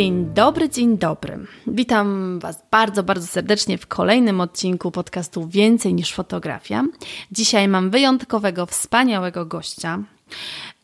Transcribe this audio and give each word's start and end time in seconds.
Dzień 0.00 0.26
dobry, 0.34 0.68
dzień 0.68 0.98
dobry. 0.98 1.38
Witam 1.66 2.38
Was 2.38 2.62
bardzo, 2.70 3.02
bardzo 3.02 3.26
serdecznie 3.26 3.78
w 3.78 3.86
kolejnym 3.86 4.40
odcinku 4.40 4.90
podcastu 4.90 5.48
Więcej 5.48 5.94
niż 5.94 6.12
fotografia. 6.14 6.84
Dzisiaj 7.32 7.68
mam 7.68 7.90
wyjątkowego, 7.90 8.66
wspaniałego 8.66 9.46
gościa, 9.46 9.98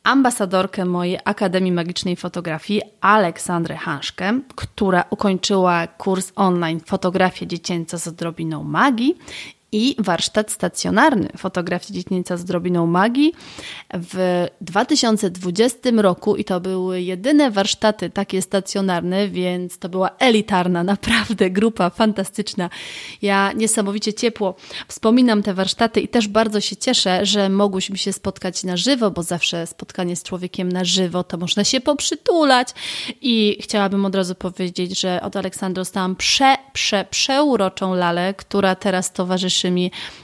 ambasadorkę 0.05 0.85
mojej 0.85 1.19
Akademii 1.25 1.73
Magicznej 1.73 2.17
Fotografii, 2.17 2.83
Aleksandrę 3.01 3.77
Hanszkę, 3.77 4.41
która 4.55 5.05
ukończyła 5.11 5.87
kurs 5.87 6.33
online 6.35 6.81
Fotografia 6.87 7.47
dziecięca 7.47 7.99
z 7.99 8.09
odrobiną 8.09 8.65
magii 8.65 9.19
i 9.77 9.95
warsztat 9.99 10.51
stacjonarny 10.51 11.29
fotografii 11.37 12.03
dziecięca 12.03 12.37
z 12.37 12.45
drobiną 12.45 12.87
magii 12.87 13.33
w 13.95 14.47
2020 14.61 15.79
roku 15.97 16.37
i 16.37 16.45
to 16.45 16.61
były 16.61 17.03
jedyne 17.03 17.51
warsztaty 17.51 18.11
takie 18.11 18.43
stacjonarne, 18.43 19.29
więc 19.29 19.79
to 19.79 19.89
była 19.89 20.11
elitarna, 20.19 20.85
naprawdę 20.85 21.51
grupa 21.51 21.91
fantastyczna. 21.91 22.71
Ja 23.23 23.53
niesamowicie 23.53 24.15
ciepło 24.15 24.55
wspominam 24.89 25.43
te 25.43 25.55
warsztaty 25.55 26.01
i 26.01 26.09
też 26.09 26.29
bardzo 26.29 26.61
się 26.61 26.77
cieszę, 26.77 27.27
że 27.27 27.49
mogłyśmy 27.49 27.99
się 27.99 28.13
spotkać 28.13 28.65
na 28.65 28.77
żywo, 28.77 29.11
bo 29.11 29.23
zawsze 29.23 29.67
spotkanie 29.67 30.17
z 30.17 30.23
człowiekiem 30.23 30.73
na 30.73 30.85
żywo 30.85 31.25
to 31.25 31.37
można 31.37 31.65
się 31.65 31.81
poprzytulać 31.81 32.69
i 33.21 33.59
chciałabym 33.61 34.05
od 34.05 34.15
razu 34.15 34.35
powiedzieć, 34.35 35.01
że 35.01 35.23
od 35.23 35.37
Aleksandra 35.37 35.81
dostałam 35.81 36.17
prze, 36.17 36.55
prze, 36.73 37.05
przeuroczą 37.11 37.95
lalę, 37.95 38.35
która 38.35 38.75
teraz 38.75 39.13
towarzyszy 39.13 39.66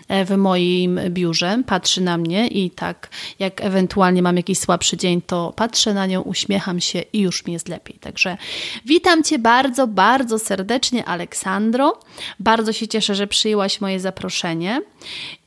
e, 0.08 0.24
w 0.24 0.30
moim 0.30 1.00
biurze, 1.08 1.62
patrzy 1.66 2.00
na 2.00 2.18
mnie 2.18 2.46
i 2.48 2.70
tak 2.70 3.08
jak 3.38 3.64
ewentualnie 3.64 4.22
mam 4.22 4.36
jakiś 4.36 4.58
słabszy 4.58 4.96
dzień, 4.96 5.22
to 5.22 5.52
patrzę 5.56 5.94
na 5.94 6.06
nią, 6.06 6.20
uśmiecham 6.20 6.80
się 6.80 7.02
i 7.12 7.20
już 7.20 7.46
mi 7.46 7.52
jest 7.52 7.68
lepiej. 7.68 7.98
Także 7.98 8.36
witam 8.84 9.22
Cię 9.22 9.38
bardzo, 9.38 9.86
bardzo 9.86 10.38
serdecznie, 10.38 11.04
Aleksandro. 11.04 12.00
Bardzo 12.40 12.72
się 12.72 12.88
cieszę, 12.88 13.14
że 13.14 13.26
przyjęłaś 13.26 13.80
moje 13.80 14.00
zaproszenie. 14.00 14.82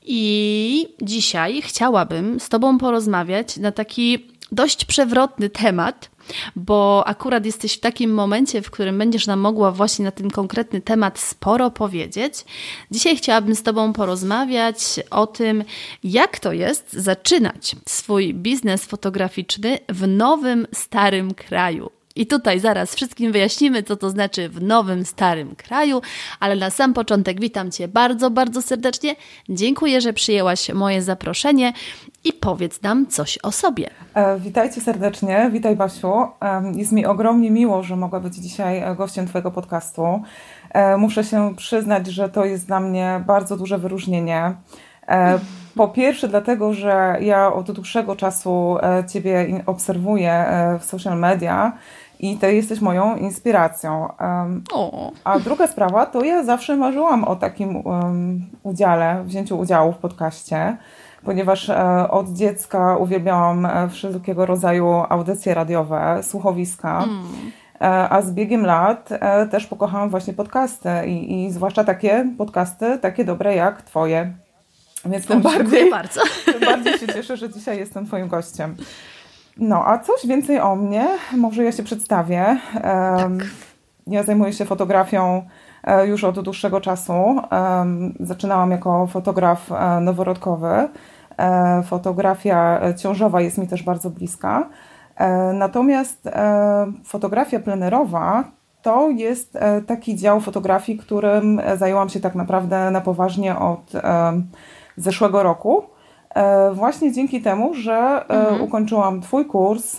I 0.07 0.88
dzisiaj 1.01 1.61
chciałabym 1.61 2.39
z 2.39 2.50
Tobą 2.50 2.78
porozmawiać 2.78 3.57
na 3.57 3.72
taki 3.72 4.34
dość 4.51 4.85
przewrotny 4.85 5.50
temat, 5.50 6.09
bo 6.56 7.03
akurat 7.07 7.45
jesteś 7.45 7.73
w 7.73 7.79
takim 7.79 8.13
momencie, 8.13 8.61
w 8.61 8.72
którym 8.72 8.97
będziesz 8.97 9.28
nam 9.28 9.39
mogła 9.39 9.72
właśnie 9.72 10.06
na 10.06 10.11
ten 10.11 10.29
konkretny 10.29 10.81
temat 10.81 11.19
sporo 11.19 11.72
powiedzieć. 11.72 12.33
Dzisiaj 12.91 13.17
chciałabym 13.17 13.55
z 13.55 13.63
Tobą 13.63 13.94
porozmawiać 13.94 15.00
o 15.09 15.28
tym, 15.28 15.63
jak 16.03 16.39
to 16.39 16.53
jest 16.53 16.94
zaczynać 16.94 17.75
swój 17.85 18.34
biznes 18.34 18.85
fotograficzny 18.85 19.79
w 19.89 20.07
nowym, 20.07 20.67
starym 20.73 21.34
kraju. 21.34 21.89
I 22.16 22.28
tutaj 22.28 22.59
zaraz 22.59 22.96
wszystkim 22.96 23.31
wyjaśnimy, 23.31 23.84
co 23.84 23.96
to 23.96 24.09
znaczy 24.09 24.50
w 24.50 24.62
nowym, 24.62 25.06
starym 25.06 25.56
kraju, 25.56 26.02
ale 26.40 26.56
na 26.56 26.70
sam 26.70 26.94
początek 26.94 27.40
witam 27.40 27.72
Cię 27.72 27.88
bardzo, 27.88 28.31
bardzo 28.31 28.62
serdecznie. 28.62 29.16
Dziękuję, 29.50 30.02
że 30.02 30.14
przyjęłaś 30.14 30.70
moje 30.74 31.02
zaproszenie 31.02 31.74
i 32.24 32.34
powiedz 32.34 32.81
nam 32.81 33.08
coś 33.08 33.40
o 33.44 33.52
sobie. 33.52 33.90
E, 34.14 34.40
witajcie 34.40 34.81
serdecznie, 34.81 35.50
witaj 35.53 35.76
Basiu. 35.76 36.14
E, 36.42 36.72
jest 36.76 36.92
mi 36.92 37.06
ogromnie 37.06 37.52
miło, 37.52 37.84
że 37.84 37.96
mogę 37.96 38.20
być 38.20 38.36
dzisiaj 38.36 38.78
e, 38.78 38.96
gościem 38.96 39.28
Twojego 39.28 39.52
podcastu. 39.52 40.22
Muszę 40.97 41.24
się 41.24 41.56
przyznać, 41.56 42.08
że 42.08 42.30
to 42.30 42.46
jest 42.46 42.68
dla 42.68 42.80
mnie 42.80 43.24
bardzo 43.28 43.58
duże 43.58 43.78
wyróżnienie. 43.78 44.56
Po 45.76 45.88
pierwsze, 45.88 46.28
dlatego, 46.28 46.74
że 46.74 47.18
ja 47.22 47.53
od 47.53 47.72
dłuższego 47.72 48.16
czasu 48.16 48.78
Ciebie 49.14 49.64
obserwuję 49.66 50.46
w 50.80 50.86
social 50.86 51.20
media 51.20 51.78
i 52.20 52.38
Ty 52.38 52.56
jesteś 52.56 52.81
moją 52.81 53.16
inspiracją. 53.16 54.08
O. 54.74 55.12
A 55.24 55.40
druga 55.40 55.68
sprawa, 55.68 56.06
to 56.06 56.24
ja 56.24 56.44
zawsze 56.44 56.76
marzyłam 56.78 57.24
o 57.24 57.36
takim 57.36 57.84
udziale, 58.64 59.24
wzięciu 59.26 59.59
udziału 59.59 59.92
w 59.92 59.98
podcaście 59.98 60.78
ponieważ 61.26 61.70
e, 61.70 62.09
od 62.09 62.30
dziecka 62.30 62.98
uwielbiałam 62.98 63.66
e, 63.66 63.90
wszelkiego 63.90 64.46
rodzaju 64.46 65.03
audycje 65.09 65.53
radiowe, 65.53 66.20
słuchowiska. 66.24 67.03
Mm. 67.03 67.24
E, 67.81 68.09
a 68.09 68.22
z 68.22 68.32
biegiem 68.32 68.66
lat 68.66 69.09
też 69.52 69.68
pokochałam 69.68 70.09
właśnie 70.09 70.34
podcasty 70.34 70.90
i, 71.08 71.46
i 71.46 71.52
zwłaszcza 71.52 71.84
takie 71.84 72.26
podcasty, 72.38 72.97
takie 73.02 73.26
dobre 73.26 73.56
jak 73.56 73.82
Twoje. 73.82 74.34
Więc 75.06 75.26
tym 75.26 75.42
bardziej, 75.42 75.92
bardzo. 75.92 76.22
tym 76.46 76.59
bardziej 76.59 76.97
się 76.97 77.08
cieszę, 77.08 77.38
że 77.38 77.50
dzisiaj 77.50 77.78
jestem 77.78 78.06
Twoim 78.06 78.28
gościem. 78.28 78.76
No, 79.57 79.88
a 79.88 79.99
coś 79.99 80.27
więcej 80.27 80.59
o 80.59 80.75
mnie, 80.75 81.07
może 81.38 81.63
ja 81.63 81.71
się 81.71 81.83
przedstawię. 81.83 82.57
Tak. 82.73 83.31
Ja 84.07 84.23
zajmuję 84.23 84.53
się 84.53 84.66
fotografią 84.66 85.43
już 86.05 86.23
od 86.23 86.39
dłuższego 86.39 86.81
czasu. 86.81 87.41
Zaczynałam 88.19 88.71
jako 88.71 89.07
fotograf 89.07 89.69
noworodkowy. 90.01 90.89
E, 91.38 91.83
fotografia 91.83 92.81
ciążowa 92.97 93.41
jest 93.41 93.57
mi 93.57 93.67
też 93.67 93.83
bardzo 93.83 94.09
bliska. 94.09 94.69
E, 95.16 95.53
natomiast 95.53 96.27
e, 96.27 96.91
fotografia 97.03 97.59
plenerowa 97.59 98.43
to 98.81 99.09
jest 99.09 99.57
taki 99.87 100.16
dział 100.16 100.41
fotografii, 100.41 100.97
którym 100.97 101.61
zajęłam 101.77 102.09
się 102.09 102.19
tak 102.19 102.35
naprawdę 102.35 102.91
na 102.91 103.01
poważnie 103.01 103.57
od 103.57 103.91
zeszłego 104.97 105.43
roku. 105.43 105.83
Właśnie 106.73 107.12
dzięki 107.12 107.41
temu, 107.41 107.73
że 107.73 108.25
mhm. 108.28 108.62
ukończyłam 108.62 109.22
Twój 109.22 109.46
kurs 109.46 109.97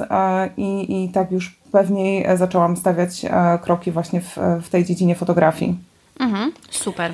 i, 0.56 1.04
i 1.04 1.08
tak 1.08 1.32
już 1.32 1.58
pewniej 1.72 2.26
zaczęłam 2.36 2.76
stawiać 2.76 3.26
kroki 3.62 3.92
właśnie 3.92 4.20
w, 4.20 4.38
w 4.62 4.69
tej 4.69 4.84
dziedzinie 4.84 5.14
fotografii. 5.14 5.78
Mhm. 6.20 6.52
Super. 6.70 7.12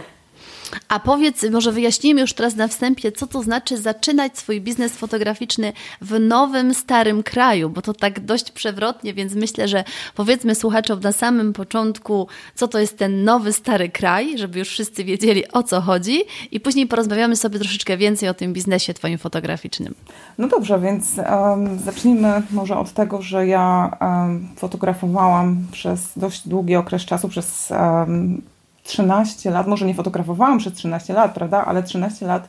A 0.88 1.00
powiedz, 1.00 1.42
może 1.50 1.72
wyjaśnijmy 1.72 2.20
już 2.20 2.32
teraz 2.32 2.56
na 2.56 2.68
wstępie, 2.68 3.12
co 3.12 3.26
to 3.26 3.42
znaczy 3.42 3.78
zaczynać 3.78 4.38
swój 4.38 4.60
biznes 4.60 4.96
fotograficzny 4.96 5.72
w 6.00 6.20
nowym, 6.20 6.74
starym 6.74 7.22
kraju, 7.22 7.70
bo 7.70 7.82
to 7.82 7.92
tak 7.92 8.20
dość 8.20 8.50
przewrotnie, 8.50 9.14
więc 9.14 9.34
myślę, 9.34 9.68
że 9.68 9.84
powiedzmy 10.14 10.54
słuchaczom 10.54 11.00
na 11.00 11.12
samym 11.12 11.52
początku, 11.52 12.26
co 12.54 12.68
to 12.68 12.78
jest 12.78 12.98
ten 12.98 13.24
nowy, 13.24 13.52
stary 13.52 13.88
kraj, 13.88 14.38
żeby 14.38 14.58
już 14.58 14.68
wszyscy 14.68 15.04
wiedzieli 15.04 15.48
o 15.52 15.62
co 15.62 15.80
chodzi 15.80 16.22
i 16.50 16.60
później 16.60 16.86
porozmawiamy 16.86 17.36
sobie 17.36 17.58
troszeczkę 17.58 17.96
więcej 17.96 18.28
o 18.28 18.34
tym 18.34 18.52
biznesie 18.52 18.94
Twoim 18.94 19.18
fotograficznym. 19.18 19.94
No 20.38 20.48
dobrze, 20.48 20.80
więc 20.80 21.18
um, 21.18 21.78
zacznijmy 21.78 22.42
może 22.50 22.78
od 22.78 22.92
tego, 22.92 23.22
że 23.22 23.46
ja 23.46 23.96
um, 24.00 24.48
fotografowałam 24.56 25.66
przez 25.72 26.12
dość 26.16 26.48
długi 26.48 26.76
okres 26.76 27.04
czasu, 27.04 27.28
przez 27.28 27.70
um, 27.70 28.42
13 28.82 29.50
lat, 29.50 29.66
może 29.66 29.86
nie 29.86 29.94
fotografowałam 29.94 30.58
przez 30.58 30.72
13 30.72 31.12
lat, 31.12 31.34
prawda, 31.34 31.64
ale 31.64 31.82
13 31.82 32.26
lat 32.26 32.48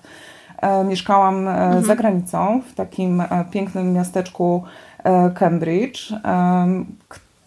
e, 0.62 0.84
mieszkałam 0.84 1.48
e, 1.48 1.52
mhm. 1.52 1.86
za 1.86 1.96
granicą 1.96 2.62
w 2.72 2.74
takim 2.74 3.22
e, 3.22 3.46
pięknym 3.52 3.94
miasteczku 3.94 4.64
Cambridge. 5.36 6.14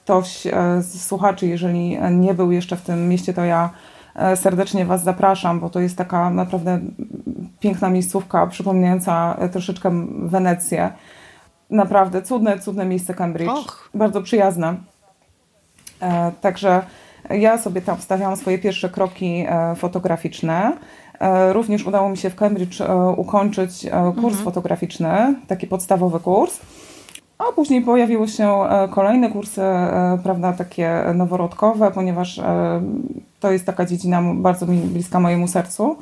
Ktoś 0.04 0.42
z 0.80 1.04
słuchaczy, 1.04 1.46
jeżeli 1.46 1.98
nie 2.10 2.34
był 2.34 2.52
jeszcze 2.52 2.76
w 2.76 2.82
tym 2.82 3.08
mieście, 3.08 3.34
to 3.34 3.44
ja 3.44 3.70
serdecznie 4.34 4.84
Was 4.84 5.02
zapraszam, 5.02 5.60
bo 5.60 5.70
to 5.70 5.80
jest 5.80 5.96
taka 5.96 6.30
naprawdę 6.30 6.80
piękna 7.60 7.90
miejscówka, 7.90 8.46
przypominająca 8.46 9.36
troszeczkę 9.52 10.06
Wenecję. 10.22 10.92
Naprawdę 11.70 12.22
cudne, 12.22 12.58
cudne 12.58 12.86
miejsce 12.86 13.14
Cambridge. 13.14 13.50
Och. 13.50 13.90
Bardzo 13.94 14.22
przyjazne. 14.22 14.74
Także 16.40 16.82
ja 17.30 17.58
sobie 17.58 17.80
tam 17.80 17.96
wstawiałam 17.96 18.36
swoje 18.36 18.58
pierwsze 18.58 18.88
kroki 18.88 19.44
e, 19.48 19.74
fotograficzne. 19.74 20.72
Również 21.52 21.86
udało 21.86 22.08
mi 22.08 22.16
się 22.16 22.30
w 22.30 22.36
Cambridge 22.36 22.78
ukończyć 23.16 23.86
kurs 23.90 24.24
mhm. 24.24 24.44
fotograficzny, 24.44 25.34
taki 25.46 25.66
podstawowy 25.66 26.20
kurs. 26.20 26.60
A 27.38 27.52
później 27.52 27.82
pojawiły 27.82 28.28
się 28.28 28.54
kolejne 28.90 29.30
kursy, 29.30 29.62
prawda, 30.22 30.52
takie 30.52 31.04
noworodkowe, 31.14 31.90
ponieważ 31.90 32.40
to 33.40 33.52
jest 33.52 33.66
taka 33.66 33.84
dziedzina 33.84 34.22
bardzo 34.34 34.66
mi 34.66 34.78
bliska 34.78 35.20
mojemu 35.20 35.48
sercu. 35.48 35.96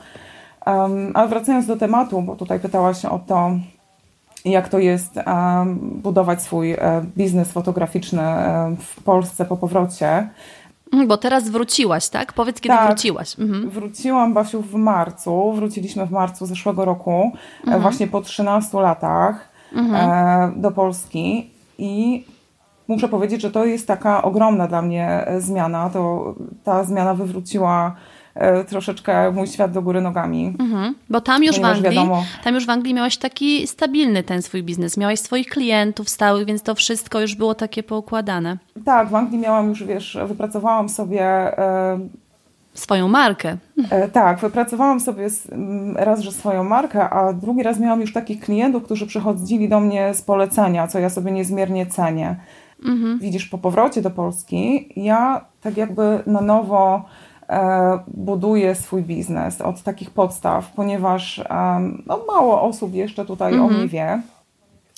Ale 1.15 1.29
wracając 1.29 1.67
do 1.67 1.77
tematu, 1.77 2.23
bo 2.23 2.37
tutaj 2.37 2.61
pytałaś 2.61 3.05
o 3.05 3.19
to, 3.19 3.51
jak 4.45 4.69
to 4.69 4.79
jest 4.79 5.15
budować 5.75 6.43
swój 6.43 6.73
e, 6.73 7.05
biznes 7.17 7.53
fotograficzny 7.53 8.23
e, 8.23 8.77
w 8.79 9.03
Polsce 9.03 9.45
po 9.45 9.57
powrocie. 9.57 10.29
Mhm, 10.93 11.09
bo 11.09 11.17
teraz 11.17 11.49
wróciłaś, 11.49 12.09
tak? 12.09 12.33
Powiedz, 12.33 12.61
kiedy 12.61 12.75
tak, 12.75 12.87
wróciłaś. 12.87 13.39
Mhm. 13.39 13.71
Wróciłam, 13.71 14.35
Basiu, 14.35 14.63
w 14.63 14.75
marcu. 14.75 15.53
Wróciliśmy 15.53 16.07
w 16.07 16.11
marcu 16.11 16.47
zeszłego 16.47 16.85
roku, 16.85 17.11
e, 17.11 17.61
mhm. 17.65 17.83
właśnie 17.83 18.07
po 18.07 18.21
13 18.21 18.81
latach 18.81 19.49
mhm. 19.73 20.61
do 20.61 20.71
Polski. 20.71 21.51
I 21.79 22.25
muszę 22.89 23.09
powiedzieć, 23.09 23.43
że 23.43 23.51
to 23.51 23.65
jest 23.65 23.87
taka 23.87 24.23
ogromna 24.23 24.67
dla 24.69 24.83
mnie 24.83 25.27
zmiana. 25.39 25.91
To, 25.91 26.35
ta 26.65 26.85
zmiana 26.85 27.15
wywróciła 27.15 27.95
E, 27.95 28.14
troszeczkę 28.69 29.31
mój 29.31 29.47
świat 29.47 29.73
do 29.73 29.83
góry 29.83 30.01
nogami. 30.01 30.57
Mhm, 30.59 30.95
bo 31.11 31.21
tam 31.21 31.45
już 31.45 31.61
w 31.61 31.65
Anglii, 31.65 31.83
wiadomo, 31.83 32.25
tam 32.45 32.55
już 32.55 32.67
w 32.67 32.71
Anglii 32.71 32.95
miałaś 32.95 33.17
taki 33.17 33.67
stabilny 33.67 34.23
ten 34.23 34.43
swój 34.43 34.63
biznes, 34.63 34.97
miałaś 34.97 35.21
swoich 35.21 35.49
klientów 35.49 36.09
stałych, 36.09 36.47
więc 36.47 36.63
to 36.63 36.75
wszystko 36.75 37.21
już 37.21 37.35
było 37.35 37.55
takie 37.55 37.83
poukładane. 37.83 38.59
Tak, 38.85 39.09
w 39.09 39.15
Anglii 39.15 39.39
miałam 39.39 39.69
już, 39.69 39.85
wiesz, 39.85 40.19
wypracowałam 40.27 40.89
sobie... 40.89 41.23
E, 41.59 41.99
swoją 42.75 43.09
markę. 43.09 43.57
E, 43.91 44.09
tak, 44.09 44.39
wypracowałam 44.39 45.01
sobie 45.01 45.29
raz, 45.97 46.21
że 46.21 46.33
swoją 46.33 46.65
markę, 46.65 47.11
a 47.11 47.33
drugi 47.33 47.63
raz 47.63 47.81
miałam 47.81 48.01
już 48.01 48.13
takich 48.13 48.41
klientów, 48.41 48.85
którzy 48.85 49.07
przychodzili 49.07 49.69
do 49.69 49.81
mnie 49.81 50.15
z 50.15 50.23
polecenia, 50.23 50.89
co 50.89 50.99
ja 50.99 51.11
sobie 51.11 51.33
niezmiernie 51.33 51.87
cenię. 51.87 52.37
Mhm. 52.85 53.19
Widzisz, 53.19 53.47
po 53.47 53.59
powrocie 53.59 54.03
do 54.03 54.11
Polski 54.11 54.89
ja 54.97 55.45
tak 55.63 55.77
jakby 55.77 56.23
na 56.27 56.41
nowo 56.41 57.03
E, 57.03 57.34
buduje 58.07 58.75
swój 58.75 59.03
biznes 59.03 59.61
od 59.61 59.83
takich 59.83 60.11
podstaw, 60.11 60.73
ponieważ 60.73 61.45
no, 62.07 62.21
mało 62.27 62.63
osób 62.63 62.95
jeszcze 62.95 63.25
tutaj 63.25 63.53
mm 63.53 63.65
-hmm. 63.65 63.65
o 63.65 63.69
mhm. 63.69 63.81
mnie 63.81 63.89
wie 63.89 64.23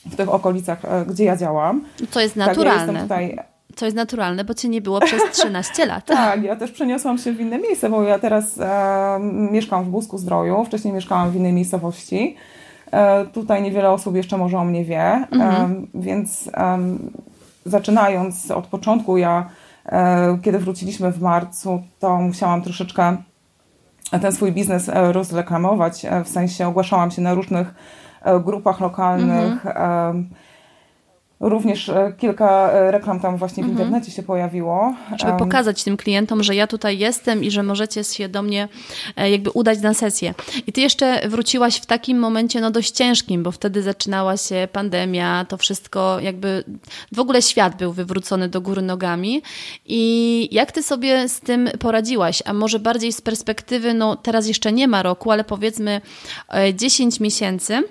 w 0.06 0.16
tych 0.16 0.34
okolicach, 0.34 0.84
e, 0.84 1.04
gdzie 1.06 1.24
ja 1.24 1.36
działam. 1.36 1.84
Co 2.10 2.20
jest 2.20 2.36
naturalne. 2.36 2.86
Tak, 2.86 2.94
ja 2.94 3.02
tutaj... 3.02 3.38
Co 3.76 3.84
jest 3.84 3.96
naturalne, 3.96 4.44
bo 4.44 4.54
cię 4.54 4.68
nie 4.68 4.80
było 4.80 5.00
przez 5.00 5.22
13 5.32 5.86
lat. 5.86 6.04
tak, 6.04 6.42
ja 6.42 6.56
też 6.56 6.72
przeniosłam 6.72 7.18
się 7.18 7.32
w 7.32 7.40
inne 7.40 7.58
miejsce, 7.58 7.90
bo 7.90 8.02
ja 8.02 8.18
teraz 8.18 8.58
e, 8.58 9.18
mieszkam 9.50 9.84
w 9.84 9.88
Busku 9.88 10.18
Zdroju, 10.18 10.64
wcześniej 10.64 10.94
mieszkałam 10.94 11.30
w 11.30 11.36
innej 11.36 11.52
miejscowości. 11.52 12.36
E, 12.92 13.26
tutaj 13.26 13.62
niewiele 13.62 13.90
osób 13.90 14.16
jeszcze 14.16 14.38
może 14.38 14.58
o 14.58 14.64
mnie 14.64 14.84
wie, 14.84 15.02
mm 15.02 15.28
-hmm. 15.30 15.86
więc 15.94 16.50
zaczynając 17.64 18.50
od 18.50 18.66
początku, 18.66 19.16
ja 19.16 19.40
E, 19.40 19.48
kiedy 20.42 20.58
wróciliśmy 20.58 21.12
w 21.12 21.22
marcu, 21.22 21.82
to 21.98 22.16
musiałam 22.16 22.62
troszeczkę 22.62 23.16
ten 24.10 24.32
swój 24.32 24.52
biznes 24.52 24.88
e, 24.88 25.12
rozreklamować, 25.12 26.04
e, 26.04 26.24
w 26.24 26.28
sensie 26.28 26.68
ogłaszałam 26.68 27.10
się 27.10 27.22
na 27.22 27.34
różnych 27.34 27.74
grupach 28.44 28.80
lokalnych. 28.80 29.66
Mhm 29.66 30.30
Również 31.40 31.88
e, 31.88 32.12
kilka 32.18 32.70
e, 32.70 32.90
reklam 32.90 33.20
tam 33.20 33.36
właśnie 33.36 33.62
w 33.62 33.66
mhm. 33.66 33.78
internecie 33.78 34.12
się 34.12 34.22
pojawiło. 34.22 34.94
Żeby 35.20 35.38
pokazać 35.38 35.84
tym 35.84 35.96
klientom, 35.96 36.42
że 36.42 36.54
ja 36.54 36.66
tutaj 36.66 36.98
jestem 36.98 37.44
i 37.44 37.50
że 37.50 37.62
możecie 37.62 38.04
się 38.04 38.28
do 38.28 38.42
mnie 38.42 38.68
e, 39.16 39.30
jakby 39.30 39.50
udać 39.50 39.80
na 39.80 39.94
sesję. 39.94 40.34
I 40.66 40.72
ty 40.72 40.80
jeszcze 40.80 41.28
wróciłaś 41.28 41.76
w 41.76 41.86
takim 41.86 42.18
momencie 42.18 42.60
no 42.60 42.70
dość 42.70 42.90
ciężkim, 42.90 43.42
bo 43.42 43.52
wtedy 43.52 43.82
zaczynała 43.82 44.36
się 44.36 44.68
pandemia, 44.72 45.44
to 45.48 45.56
wszystko 45.56 46.20
jakby 46.20 46.64
w 47.12 47.18
ogóle 47.18 47.42
świat 47.42 47.76
był 47.76 47.92
wywrócony 47.92 48.48
do 48.48 48.60
góry 48.60 48.82
nogami. 48.82 49.42
I 49.86 50.48
jak 50.52 50.72
ty 50.72 50.82
sobie 50.82 51.28
z 51.28 51.40
tym 51.40 51.68
poradziłaś? 51.78 52.42
A 52.46 52.52
może 52.52 52.78
bardziej 52.78 53.12
z 53.12 53.20
perspektywy, 53.20 53.94
no 53.94 54.16
teraz 54.16 54.46
jeszcze 54.46 54.72
nie 54.72 54.88
ma 54.88 55.02
roku, 55.02 55.30
ale 55.30 55.44
powiedzmy 55.44 56.00
10 56.74 57.20
miesięcy 57.20 57.82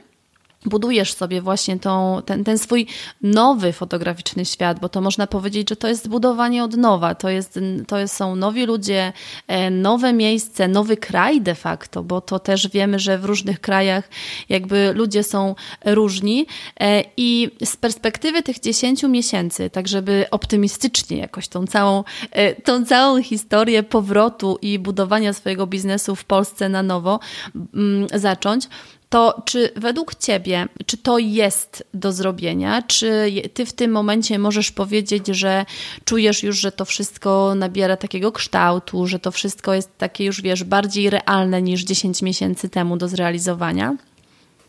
budujesz 0.66 1.14
sobie 1.14 1.42
właśnie 1.42 1.80
tą, 1.80 2.22
ten, 2.26 2.44
ten 2.44 2.58
swój 2.58 2.88
nowy 3.22 3.74
fotograficzny 3.74 4.46
świat, 4.46 4.80
bo 4.80 4.90
to 4.90 5.02
można 5.02 5.28
powiedzieć, 5.28 5.70
że 5.70 5.76
to 5.76 5.88
jest 5.88 6.08
budowanie 6.08 6.64
od 6.64 6.78
nowa. 6.78 7.16
To, 7.16 7.30
jest, 7.30 7.60
to 7.88 7.98
jest, 7.98 8.16
są 8.16 8.36
nowi 8.36 8.66
ludzie, 8.66 9.14
e, 9.48 9.70
nowe 9.70 10.14
miejsce, 10.14 10.68
nowy 10.68 10.98
kraj 10.98 11.42
de 11.42 11.56
facto, 11.56 12.04
bo 12.04 12.22
to 12.22 12.40
też 12.40 12.68
wiemy, 12.68 13.00
że 13.00 13.18
w 13.18 13.26
różnych 13.26 13.62
krajach 13.62 14.10
jakby 14.50 14.94
ludzie 14.96 15.24
są 15.24 15.56
różni 15.86 16.46
e, 16.80 17.04
i 17.18 17.52
z 17.64 17.78
perspektywy 17.78 18.44
tych 18.44 18.60
10 18.60 19.04
miesięcy, 19.04 19.70
tak 19.70 19.88
żeby 19.88 20.26
optymistycznie 20.32 21.18
jakoś 21.18 21.48
tą 21.48 21.68
całą, 21.68 22.04
e, 22.32 22.62
tą 22.62 22.86
całą 22.86 23.24
historię 23.24 23.84
powrotu 23.84 24.58
i 24.62 24.80
budowania 24.80 25.34
swojego 25.34 25.68
biznesu 25.68 26.16
w 26.16 26.26
Polsce 26.26 26.70
na 26.70 26.84
nowo 26.84 27.20
mm, 27.56 28.08
zacząć, 28.14 28.68
to 29.16 29.42
czy 29.46 29.70
według 29.76 30.16
Ciebie, 30.16 30.68
czy 30.86 30.98
to 30.98 31.18
jest 31.18 31.88
do 31.94 32.12
zrobienia? 32.12 32.82
Czy 32.82 33.32
Ty 33.54 33.66
w 33.66 33.74
tym 33.74 33.92
momencie 33.92 34.40
możesz 34.40 34.72
powiedzieć, 34.72 35.28
że 35.28 35.66
czujesz 36.06 36.44
już, 36.44 36.58
że 36.58 36.72
to 36.72 36.86
wszystko 36.86 37.56
nabiera 37.56 37.98
takiego 37.98 38.32
kształtu, 38.32 39.08
że 39.08 39.20
to 39.20 39.32
wszystko 39.32 39.74
jest 39.74 39.98
takie 39.98 40.26
już, 40.26 40.42
wiesz, 40.42 40.64
bardziej 40.64 41.10
realne 41.10 41.62
niż 41.62 41.84
10 41.84 42.22
miesięcy 42.22 42.70
temu 42.70 42.98
do 42.98 43.08
zrealizowania? 43.08 43.96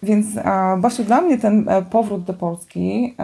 Więc 0.02 0.26
Basiu, 0.78 1.04
dla 1.04 1.20
mnie 1.20 1.38
ten 1.38 1.69
e, 1.69 1.82
powrót 1.82 2.25
do 2.25 2.34
Polski 2.34 3.14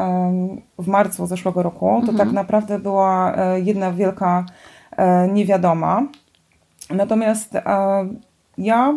w 0.79 0.87
marcu 0.87 1.27
zeszłego 1.27 1.63
roku 1.63 1.87
to 1.87 2.11
mhm. 2.11 2.19
tak 2.19 2.33
naprawdę 2.33 2.79
była 2.79 3.37
e, 3.37 3.61
jedna 3.61 3.93
wielka 3.93 4.47
e, 4.97 5.29
niewiadoma. 5.29 6.07
Natomiast 6.91 7.55
ja 8.59 8.95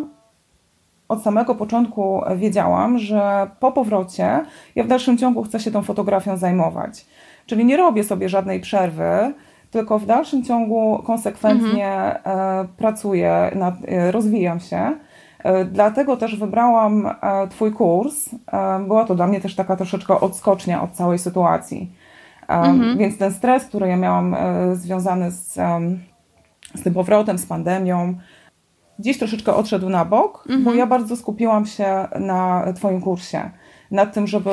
od 1.08 1.22
samego 1.22 1.54
początku 1.54 2.20
wiedziałam, 2.36 2.98
że 2.98 3.50
po 3.60 3.72
powrocie 3.72 4.44
ja 4.74 4.84
w 4.84 4.86
dalszym 4.86 5.18
ciągu 5.18 5.42
chcę 5.42 5.60
się 5.60 5.70
tą 5.70 5.82
fotografią 5.82 6.36
zajmować. 6.36 7.06
Czyli 7.46 7.64
nie 7.64 7.76
robię 7.76 8.04
sobie 8.04 8.28
żadnej 8.28 8.60
przerwy, 8.60 9.34
tylko 9.70 9.98
w 9.98 10.06
dalszym 10.06 10.44
ciągu 10.44 11.02
konsekwentnie 11.06 11.88
mhm. 11.92 12.68
pracuję, 12.76 13.50
nad, 13.54 13.74
e, 13.88 14.12
rozwijam 14.12 14.60
się. 14.60 14.92
E, 15.38 15.64
dlatego 15.64 16.16
też 16.16 16.36
wybrałam 16.36 17.10
Twój 17.50 17.72
kurs. 17.72 18.30
Była 18.86 19.04
to 19.04 19.14
dla 19.14 19.26
mnie 19.26 19.40
też 19.40 19.54
taka 19.54 19.76
troszeczkę 19.76 20.20
odskocznia 20.20 20.82
od 20.82 20.92
całej 20.92 21.18
sytuacji. 21.18 21.92
Mhm. 22.48 22.98
Więc 22.98 23.18
ten 23.18 23.32
stres, 23.32 23.64
który 23.64 23.88
ja 23.88 23.96
miałam 23.96 24.36
związany 24.72 25.30
z, 25.30 25.54
z 26.74 26.82
tym 26.82 26.94
powrotem, 26.94 27.38
z 27.38 27.46
pandemią, 27.46 28.14
gdzieś 28.98 29.18
troszeczkę 29.18 29.54
odszedł 29.54 29.88
na 29.88 30.04
bok, 30.04 30.44
mhm. 30.46 30.64
bo 30.64 30.74
ja 30.74 30.86
bardzo 30.86 31.16
skupiłam 31.16 31.66
się 31.66 32.08
na 32.20 32.72
Twoim 32.72 33.00
kursie, 33.00 33.50
nad 33.90 34.14
tym, 34.14 34.26
żeby 34.26 34.50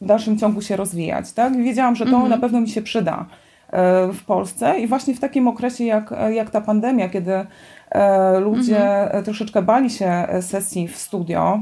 w 0.00 0.06
dalszym 0.06 0.38
ciągu 0.38 0.62
się 0.62 0.76
rozwijać. 0.76 1.32
Tak? 1.32 1.56
wiedziałam, 1.56 1.96
że 1.96 2.04
to 2.04 2.10
mhm. 2.10 2.30
na 2.30 2.38
pewno 2.38 2.60
mi 2.60 2.68
się 2.68 2.82
przyda 2.82 3.26
e, 3.70 4.12
w 4.12 4.24
Polsce 4.24 4.80
i 4.80 4.86
właśnie 4.86 5.14
w 5.14 5.20
takim 5.20 5.48
okresie 5.48 5.84
jak, 5.84 6.14
jak 6.32 6.50
ta 6.50 6.60
pandemia, 6.60 7.08
kiedy 7.08 7.46
e, 7.90 8.40
ludzie 8.40 9.02
mhm. 9.02 9.24
troszeczkę 9.24 9.62
bali 9.62 9.90
się 9.90 10.26
sesji 10.40 10.88
w 10.88 10.96
studio, 10.96 11.60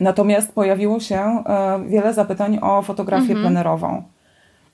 natomiast 0.00 0.52
pojawiło 0.52 1.00
się 1.00 1.16
e, 1.16 1.44
wiele 1.88 2.14
zapytań 2.14 2.58
o 2.62 2.82
fotografię 2.82 3.32
mhm. 3.32 3.40
plenerową. 3.40 4.02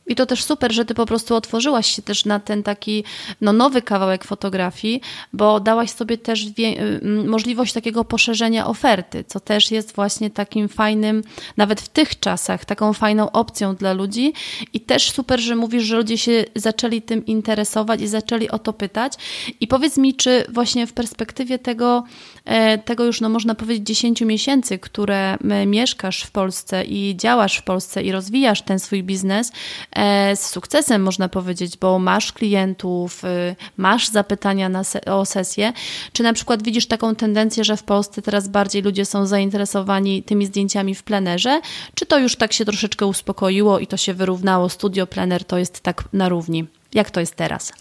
I 0.07 0.15
to 0.15 0.27
też 0.27 0.45
super, 0.45 0.73
że 0.73 0.85
ty 0.85 0.95
po 0.95 1.07
prostu 1.07 1.35
otworzyłaś 1.35 1.97
się 1.97 2.03
też 2.03 2.25
na 2.25 2.41
ten 2.41 2.63
taki 2.63 3.05
no, 3.41 3.53
nowy 3.53 3.83
kawałek 3.83 4.25
fotografii, 4.25 5.01
bo 5.33 5.61
dałaś 5.61 5.91
sobie 5.91 6.19
też 6.19 6.47
y, 6.47 7.01
możliwość 7.27 7.73
takiego 7.73 8.05
poszerzenia 8.05 8.67
oferty, 8.67 9.25
co 9.25 9.41
też 9.41 9.71
jest 9.71 9.95
właśnie 9.95 10.31
takim 10.31 10.69
fajnym, 10.69 11.23
nawet 11.57 11.81
w 11.81 11.89
tych 11.89 12.21
czasach, 12.21 12.65
taką 12.65 12.93
fajną 12.93 13.33
opcją 13.33 13.75
dla 13.75 13.93
ludzi. 13.93 14.33
I 14.73 14.81
też 14.81 15.11
super, 15.11 15.41
że 15.41 15.57
mówisz, 15.57 15.85
że 15.85 15.97
ludzie 15.97 16.19
się 16.19 16.45
zaczęli 16.55 17.03
tym 17.03 17.27
interesować 17.27 18.01
i 18.01 18.07
zaczęli 18.07 18.49
o 18.49 18.59
to 18.59 18.73
pytać. 18.73 19.13
I 19.61 19.67
powiedz 19.67 19.99
mi, 19.99 20.15
czy 20.15 20.45
właśnie 20.49 20.87
w 20.87 20.93
perspektywie 20.93 21.59
tego, 21.59 22.05
e, 22.45 22.79
tego 22.79 23.05
już, 23.05 23.21
no 23.21 23.29
można 23.29 23.55
powiedzieć, 23.55 23.87
10 23.87 24.21
miesięcy, 24.21 24.79
które 24.79 25.37
mieszkasz 25.67 26.23
w 26.23 26.31
Polsce 26.31 26.85
i 26.85 27.17
działasz 27.17 27.57
w 27.57 27.63
Polsce 27.63 28.03
i 28.03 28.13
rozwijasz 28.13 28.63
ten 28.63 28.79
swój 28.79 29.03
biznes, 29.03 29.53
z 30.35 30.41
sukcesem, 30.41 31.03
można 31.03 31.29
powiedzieć, 31.29 31.77
bo 31.77 31.99
masz 31.99 32.33
klientów, 32.33 33.25
y, 33.25 33.57
masz 33.77 34.09
zapytania 34.09 34.85
se 34.85 35.05
o 35.05 35.25
sesję. 35.25 35.73
Czy 36.13 36.23
na 36.23 36.33
przykład 36.33 36.63
widzisz 36.63 36.87
taką 36.87 37.15
tendencję, 37.15 37.65
że 37.65 37.77
w 37.77 37.83
Polsce 37.83 38.23
teraz 38.23 38.49
bardziej 38.49 38.83
ludzie 38.83 39.05
są 39.05 39.27
zainteresowani 39.27 40.23
tymi 40.23 40.47
zdjęciami 40.47 40.95
w 40.95 41.03
plenerze? 41.03 41.61
Czy 41.95 42.07
to 42.07 42.19
już 42.19 42.37
tak 42.37 42.53
się 42.53 42.65
troszeczkę 42.65 43.07
uspokoiło 43.07 43.79
i 43.79 43.87
to 43.87 43.97
się 43.97 44.15
wyrównało? 44.15 44.69
Studio 44.69 45.07
plener 45.07 45.45
to 45.45 45.59
jest 45.59 45.81
tak 45.81 46.05
na 46.13 46.29
równi. 46.29 46.67
Jak 46.95 47.11
to 47.11 47.21
jest 47.21 47.35
teraz? 47.35 47.73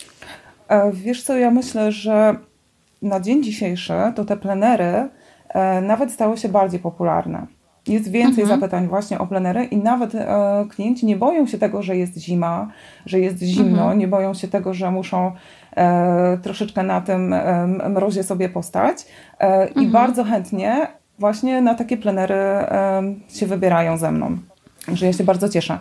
E, 0.68 0.92
wiesz 0.94 1.24
co, 1.24 1.38
ja 1.38 1.52
myślę, 1.52 1.92
że 1.92 2.36
na 3.02 3.20
dzień 3.20 3.44
dzisiejszy 3.44 3.94
to 4.16 4.26
te 4.26 4.38
plenery 4.38 5.10
e, 5.50 5.82
nawet 5.82 6.12
stały 6.12 6.38
się 6.38 6.50
bardziej 6.50 6.80
popularne. 6.80 7.59
Jest 7.90 8.12
więcej 8.12 8.44
mhm. 8.44 8.60
zapytań 8.60 8.88
właśnie 8.88 9.20
o 9.20 9.28
plenery 9.28 9.64
i 9.64 9.78
nawet 9.78 10.16
e, 10.16 10.66
klienci 10.70 11.06
nie 11.06 11.16
boją 11.16 11.48
się 11.48 11.58
tego, 11.58 11.82
że 11.82 11.98
jest 11.98 12.18
zima, 12.18 12.68
że 13.06 13.20
jest 13.20 13.44
zimno, 13.44 13.82
mhm. 13.82 14.00
nie 14.00 14.08
boją 14.08 14.34
się 14.34 14.48
tego, 14.48 14.74
że 14.74 14.92
muszą 14.92 15.32
e, 15.78 16.38
troszeczkę 16.38 16.84
na 16.84 17.02
tym 17.02 17.34
e, 17.34 17.68
mrozie 17.68 18.24
sobie 18.24 18.50
postać 18.50 19.06
e, 19.40 19.46
mhm. 19.46 19.86
i 19.86 19.90
bardzo 19.90 20.24
chętnie 20.24 20.88
właśnie 21.20 21.62
na 21.62 21.76
takie 21.76 21.98
plenery 21.98 22.36
e, 22.36 23.02
się 23.30 23.48
wybierają 23.48 23.98
ze 23.98 24.12
mną. 24.12 24.38
Że 24.94 25.06
ja 25.06 25.14
się 25.14 25.24
bardzo 25.24 25.50
cieszę, 25.50 25.80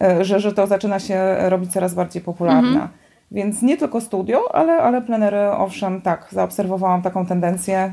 e, 0.00 0.24
że, 0.24 0.40
że 0.40 0.52
to 0.52 0.66
zaczyna 0.66 0.98
się 0.98 1.18
robić 1.38 1.72
coraz 1.72 1.94
bardziej 1.94 2.22
popularne. 2.22 2.68
Mhm. 2.68 2.88
Więc 3.30 3.62
nie 3.62 3.76
tylko 3.76 4.00
studio, 4.00 4.54
ale, 4.54 4.72
ale 4.72 5.02
plenery, 5.02 5.50
owszem, 5.50 6.00
tak, 6.00 6.28
zaobserwowałam 6.30 7.02
taką 7.02 7.26
tendencję 7.26 7.92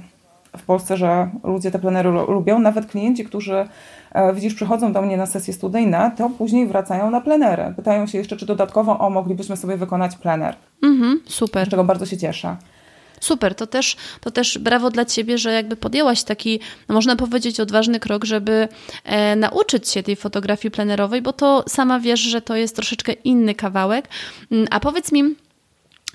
w 0.57 0.63
Polsce, 0.63 0.97
że 0.97 1.29
ludzie 1.43 1.71
te 1.71 1.79
plenery 1.79 2.09
lubią. 2.09 2.59
Nawet 2.59 2.85
klienci, 2.85 3.25
którzy 3.25 3.67
e, 4.11 4.33
widzisz, 4.33 4.53
przychodzą 4.53 4.93
do 4.93 5.01
mnie 5.01 5.17
na 5.17 5.25
sesje 5.25 5.53
studyjne, 5.53 6.11
to 6.17 6.29
później 6.29 6.67
wracają 6.67 7.09
na 7.09 7.21
plenery. 7.21 7.73
Pytają 7.75 8.07
się 8.07 8.17
jeszcze, 8.17 8.37
czy 8.37 8.45
dodatkowo, 8.45 8.99
o, 8.99 9.09
moglibyśmy 9.09 9.57
sobie 9.57 9.77
wykonać 9.77 10.15
plener. 10.15 10.55
Mhm, 10.83 11.21
super. 11.25 11.67
Z 11.67 11.69
czego 11.69 11.83
bardzo 11.83 12.05
się 12.05 12.17
cieszę. 12.17 12.57
Super, 13.19 13.55
to 13.55 13.67
też, 13.67 13.95
to 14.21 14.31
też 14.31 14.57
brawo 14.57 14.89
dla 14.89 15.05
Ciebie, 15.05 15.37
że 15.37 15.51
jakby 15.51 15.75
podjęłaś 15.75 16.23
taki, 16.23 16.59
no 16.89 16.95
można 16.95 17.15
powiedzieć, 17.15 17.59
odważny 17.59 17.99
krok, 17.99 18.25
żeby 18.25 18.67
e, 19.03 19.35
nauczyć 19.35 19.89
się 19.89 20.03
tej 20.03 20.15
fotografii 20.15 20.71
plenerowej, 20.71 21.21
bo 21.21 21.33
to 21.33 21.63
sama 21.67 21.99
wiesz, 21.99 22.19
że 22.19 22.41
to 22.41 22.55
jest 22.55 22.75
troszeczkę 22.75 23.13
inny 23.13 23.55
kawałek. 23.55 24.09
Mm, 24.51 24.67
a 24.71 24.79
powiedz 24.79 25.11
mi, 25.11 25.35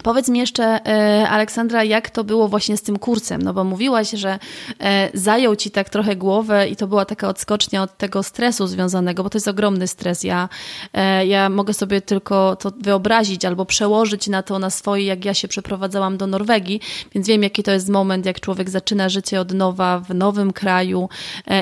Powiedz 0.03 0.29
mi 0.29 0.39
jeszcze, 0.39 0.65
e, 0.87 1.29
Aleksandra, 1.29 1.85
jak 1.85 2.11
to 2.11 2.25
było 2.25 2.49
właśnie 2.49 2.77
z 2.77 2.83
tym 2.83 2.99
kursem? 2.99 3.43
No 3.43 3.55
bo 3.55 3.65
mówiłaś, 3.65 4.11
że 4.11 4.39
e, 4.81 5.11
zajął 5.15 5.57
ci 5.57 5.71
tak 5.71 5.91
trochę 5.91 6.17
głowę 6.17 6.69
i 6.69 6.77
to 6.77 6.87
była 6.87 7.05
taka 7.05 7.29
odskocznia 7.29 7.83
od 7.83 7.97
tego 7.99 8.23
stresu 8.23 8.67
związanego, 8.67 9.23
bo 9.23 9.31
to 9.31 9.39
jest 9.39 9.49
ogromny 9.49 9.89
stres. 9.89 10.25
Ja, 10.25 10.49
e, 10.95 11.27
ja 11.27 11.49
mogę 11.49 11.75
sobie 11.75 12.01
tylko 12.01 12.57
to 12.57 12.73
wyobrazić 12.81 13.45
albo 13.45 13.67
przełożyć 13.67 14.29
na 14.29 14.43
to 14.43 14.59
na 14.59 14.71
swoje, 14.71 15.05
jak 15.05 15.25
ja 15.25 15.35
się 15.35 15.49
przeprowadzałam 15.49 16.17
do 16.17 16.27
Norwegii, 16.27 16.81
więc 17.15 17.27
wiem, 17.27 17.43
jaki 17.43 17.63
to 17.63 17.71
jest 17.71 17.89
moment, 17.89 18.27
jak 18.27 18.41
człowiek 18.41 18.71
zaczyna 18.71 19.09
życie 19.09 19.41
od 19.41 19.53
nowa 19.53 19.99
w 19.99 20.15
nowym 20.15 20.53
kraju. 20.53 21.09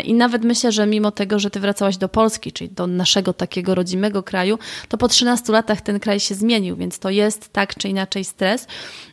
I 0.05 0.15
nawet 0.15 0.45
myślę, 0.45 0.73
że 0.73 0.87
mimo 0.87 1.11
tego, 1.11 1.39
że 1.39 1.51
ty 1.51 1.61
wracałaś 1.61 1.97
do 1.97 2.09
Polski, 2.09 2.53
czyli 2.53 2.71
do 2.71 2.87
naszego 2.87 3.33
takiego 3.33 3.75
rodzimego 3.75 4.23
kraju, 4.23 4.59
to 4.89 4.99
po 4.99 5.09
13 5.09 5.53
latach 5.53 5.81
ten 5.81 6.01
kraj 6.01 6.21
się 6.21 6.35
zmienił, 6.35 6.77
więc 6.77 6.99
to 6.99 7.11
jest 7.11 7.53
tak 7.53 7.75
czy 7.75 7.89
inaczej 7.89 8.22
stres. 8.25 8.67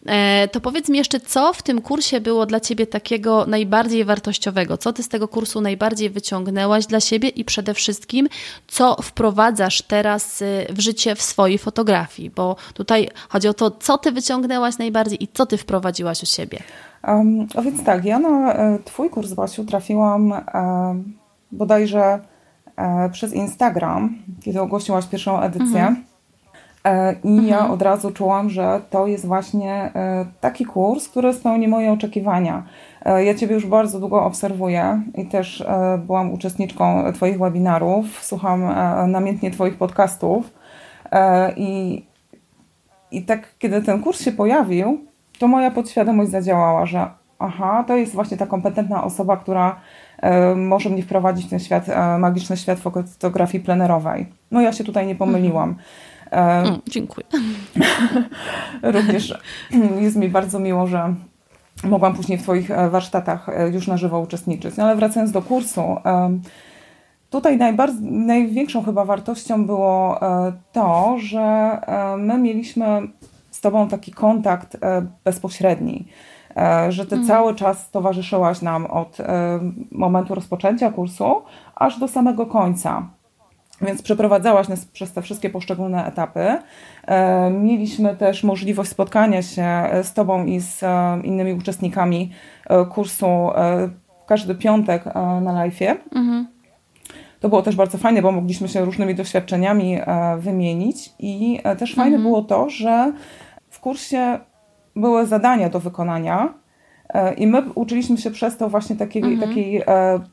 E, 0.05 0.47
to 0.47 0.61
powiedz 0.61 0.89
mi 0.89 0.97
jeszcze, 0.97 1.19
co 1.19 1.53
w 1.53 1.63
tym 1.63 1.81
kursie 1.81 2.21
było 2.21 2.45
dla 2.45 2.59
Ciebie 2.59 2.87
takiego 2.87 3.45
najbardziej 3.45 4.05
wartościowego? 4.05 4.77
Co 4.77 4.93
Ty 4.93 5.03
z 5.03 5.09
tego 5.09 5.27
kursu 5.27 5.61
najbardziej 5.61 6.09
wyciągnęłaś 6.09 6.85
dla 6.85 6.99
siebie 6.99 7.29
i 7.29 7.45
przede 7.45 7.73
wszystkim, 7.73 8.27
co 8.67 8.95
wprowadzasz 9.01 9.81
teraz 9.81 10.41
y, 10.41 10.65
w 10.69 10.79
życie 10.79 11.15
w 11.15 11.21
swojej 11.21 11.57
fotografii? 11.57 12.29
Bo 12.29 12.55
tutaj 12.73 13.09
chodzi 13.29 13.47
o 13.47 13.53
to, 13.53 13.71
co 13.71 13.97
Ty 13.97 14.11
wyciągnęłaś 14.11 14.77
najbardziej 14.77 15.23
i 15.23 15.27
co 15.33 15.45
Ty 15.45 15.57
wprowadziłaś 15.57 16.23
u 16.23 16.25
siebie. 16.25 16.59
Um, 17.07 17.47
a 17.55 17.61
więc 17.61 17.83
tak, 17.83 18.05
ja 18.05 18.19
na 18.19 18.53
e, 18.53 18.79
Twój 18.85 19.09
kurs, 19.09 19.33
Basiu, 19.33 19.65
trafiłam 19.65 20.33
e, 20.33 20.43
bodajże 21.51 22.19
przez 23.11 23.33
Instagram, 23.33 24.17
kiedy 24.43 24.61
ogłosiłaś 24.61 25.05
pierwszą 25.05 25.41
edycję. 25.41 25.65
Mhm. 25.65 26.08
E, 26.83 27.15
I 27.23 27.27
mhm. 27.27 27.47
ja 27.47 27.69
od 27.69 27.81
razu 27.81 28.11
czułam, 28.11 28.49
że 28.49 28.81
to 28.89 29.07
jest 29.07 29.25
właśnie 29.25 29.73
e, 29.73 30.25
taki 30.41 30.65
kurs, 30.65 31.09
który 31.09 31.33
spełni 31.33 31.67
moje 31.67 31.91
oczekiwania. 31.91 32.63
E, 33.05 33.23
ja 33.23 33.35
Ciebie 33.35 33.53
już 33.55 33.65
bardzo 33.65 33.99
długo 33.99 34.23
obserwuję 34.23 35.01
i 35.15 35.25
też 35.25 35.63
byłam 36.05 36.33
uczestniczką 36.33 37.13
Twoich 37.13 37.39
webinarów, 37.39 38.05
słucham 38.25 38.75
namiętnie 39.07 39.51
Twoich 39.51 39.77
podcastów. 39.77 40.53
I, 41.57 42.03
I 43.11 43.21
tak, 43.21 43.55
kiedy 43.59 43.81
ten 43.81 44.03
kurs 44.03 44.21
się 44.21 44.31
pojawił, 44.31 44.99
to 45.39 45.47
moja 45.47 45.71
podświadomość 45.71 46.31
zadziałała, 46.31 46.85
że 46.85 47.07
aha, 47.39 47.83
to 47.87 47.95
jest 47.95 48.13
właśnie 48.13 48.37
ta 48.37 48.47
kompetentna 48.47 49.03
osoba, 49.03 49.37
która 49.37 49.79
może 50.55 50.89
mnie 50.89 51.03
wprowadzić 51.03 51.45
w 51.45 51.49
ten 51.49 51.59
świat, 51.59 51.85
magiczny 52.19 52.57
świat 52.57 52.79
fotografii 52.79 53.63
plenerowej. 53.63 54.25
No 54.51 54.61
ja 54.61 54.73
się 54.73 54.83
tutaj 54.83 55.07
nie 55.07 55.15
pomyliłam. 55.15 55.69
Mhm. 55.69 55.85
Mm, 56.31 56.81
dziękuję. 56.87 57.27
Również 58.83 59.33
jest 59.99 60.15
mi 60.15 60.29
bardzo 60.29 60.59
miło, 60.59 60.87
że 60.87 61.15
mogłam 61.83 62.13
później 62.13 62.37
w 62.37 62.43
Twoich 62.43 62.71
e, 62.71 62.89
warsztatach 62.89 63.49
e, 63.49 63.69
już 63.69 63.87
na 63.87 63.97
żywo 63.97 64.19
uczestniczyć. 64.19 64.77
No 64.77 64.83
ale 64.83 64.95
wracając 64.95 65.31
do 65.31 65.41
kursu, 65.41 65.95
tutaj 67.29 67.59
największą 68.01 68.83
chyba 68.83 69.05
wartością 69.05 69.65
było 69.65 70.21
e, 70.21 70.53
to, 70.71 71.15
że 71.19 71.77
my 72.17 72.37
mieliśmy 72.37 73.01
z 73.51 73.61
Tobą 73.61 73.87
taki 73.87 74.11
kontakt 74.11 74.77
bezpośredni 75.23 76.07
że 76.89 77.05
Ty 77.05 77.15
mm. 77.15 77.27
cały 77.27 77.55
czas 77.55 77.91
towarzyszyłaś 77.91 78.61
nam 78.61 78.85
od 78.85 79.17
momentu 79.91 80.35
rozpoczęcia 80.35 80.91
kursu 80.91 81.41
aż 81.75 81.99
do 81.99 82.07
samego 82.07 82.45
końca. 82.45 83.09
Więc 83.81 84.01
przeprowadzałaś 84.01 84.67
nas 84.67 84.85
przez 84.85 85.13
te 85.13 85.21
wszystkie 85.21 85.49
poszczególne 85.49 86.05
etapy. 86.05 86.57
E, 87.07 87.49
mieliśmy 87.49 88.15
też 88.15 88.43
możliwość 88.43 88.89
spotkania 88.89 89.41
się 89.41 89.63
e, 89.63 90.03
z 90.03 90.13
Tobą 90.13 90.45
i 90.45 90.59
z 90.59 90.83
e, 90.83 91.21
innymi 91.23 91.53
uczestnikami 91.53 92.31
kursu 92.91 93.27
każdy 94.27 94.55
piątek 94.55 95.05
na 95.41 95.53
live. 95.53 95.81
Mhm. 96.15 96.47
To 97.39 97.49
było 97.49 97.61
też 97.61 97.75
bardzo 97.75 97.97
fajne, 97.97 98.21
bo 98.21 98.31
mogliśmy 98.31 98.67
się 98.67 98.85
różnymi 98.85 99.15
doświadczeniami 99.15 99.97
wymienić 100.37 101.13
i 101.19 101.59
też 101.79 101.95
fajne 101.95 102.15
mhm. 102.15 102.23
było 102.23 102.41
to, 102.41 102.69
że 102.69 103.13
w 103.69 103.79
kursie 103.79 104.39
były 104.95 105.25
zadania 105.25 105.69
do 105.69 105.79
wykonania, 105.79 106.53
i 107.37 107.47
my 107.47 107.61
uczyliśmy 107.75 108.17
się 108.17 108.31
przez 108.31 108.57
to 108.57 108.69
właśnie 108.69 108.95
takiej, 108.95 109.23
mhm. 109.23 109.49
takiej 109.49 109.83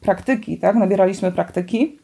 praktyki, 0.01 0.59
tak? 0.59 0.77
Nabieraliśmy 0.77 1.33
praktyki 1.33 1.99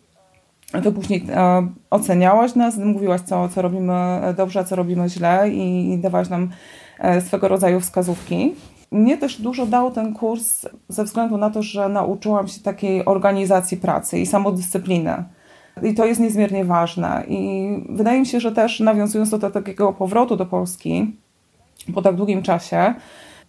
to 0.81 0.93
później 0.93 1.25
e, 1.31 1.69
oceniałaś 1.91 2.55
nas, 2.55 2.77
mówiłaś, 2.77 3.21
co, 3.21 3.49
co 3.49 3.63
robimy 3.63 4.21
dobrze, 4.37 4.61
a 4.61 4.65
co 4.65 4.77
robimy 4.77 5.09
źle 5.09 5.51
i, 5.51 5.93
i 5.93 5.99
dawałaś 5.99 6.29
nam 6.29 6.51
e, 6.99 7.21
swego 7.21 7.49
rodzaju 7.49 7.81
wskazówki. 7.81 8.55
Mnie 8.91 9.19
też 9.19 9.41
dużo 9.41 9.67
dał 9.67 9.91
ten 9.91 10.15
kurs 10.15 10.67
ze 10.89 11.05
względu 11.05 11.39
na 11.39 11.51
to, 11.51 11.63
że 11.63 11.89
nauczyłam 11.89 12.49
się 12.49 12.61
takiej 12.61 13.05
organizacji 13.05 13.77
pracy 13.77 14.19
i 14.19 14.27
samodyscypliny. 14.27 15.25
I 15.83 15.95
to 15.95 16.07
jest 16.07 16.21
niezmiernie 16.21 16.65
ważne. 16.65 17.25
I 17.29 17.69
wydaje 17.89 18.21
mi 18.21 18.27
się, 18.27 18.41
że 18.41 18.53
też 18.53 18.81
nawiązując 18.81 19.31
do 19.31 19.51
takiego 19.51 19.93
powrotu 19.93 20.37
do 20.37 20.47
Polski 20.47 21.17
po 21.95 22.03
tak 22.03 22.17
długim 22.17 22.43
czasie, 22.43 22.95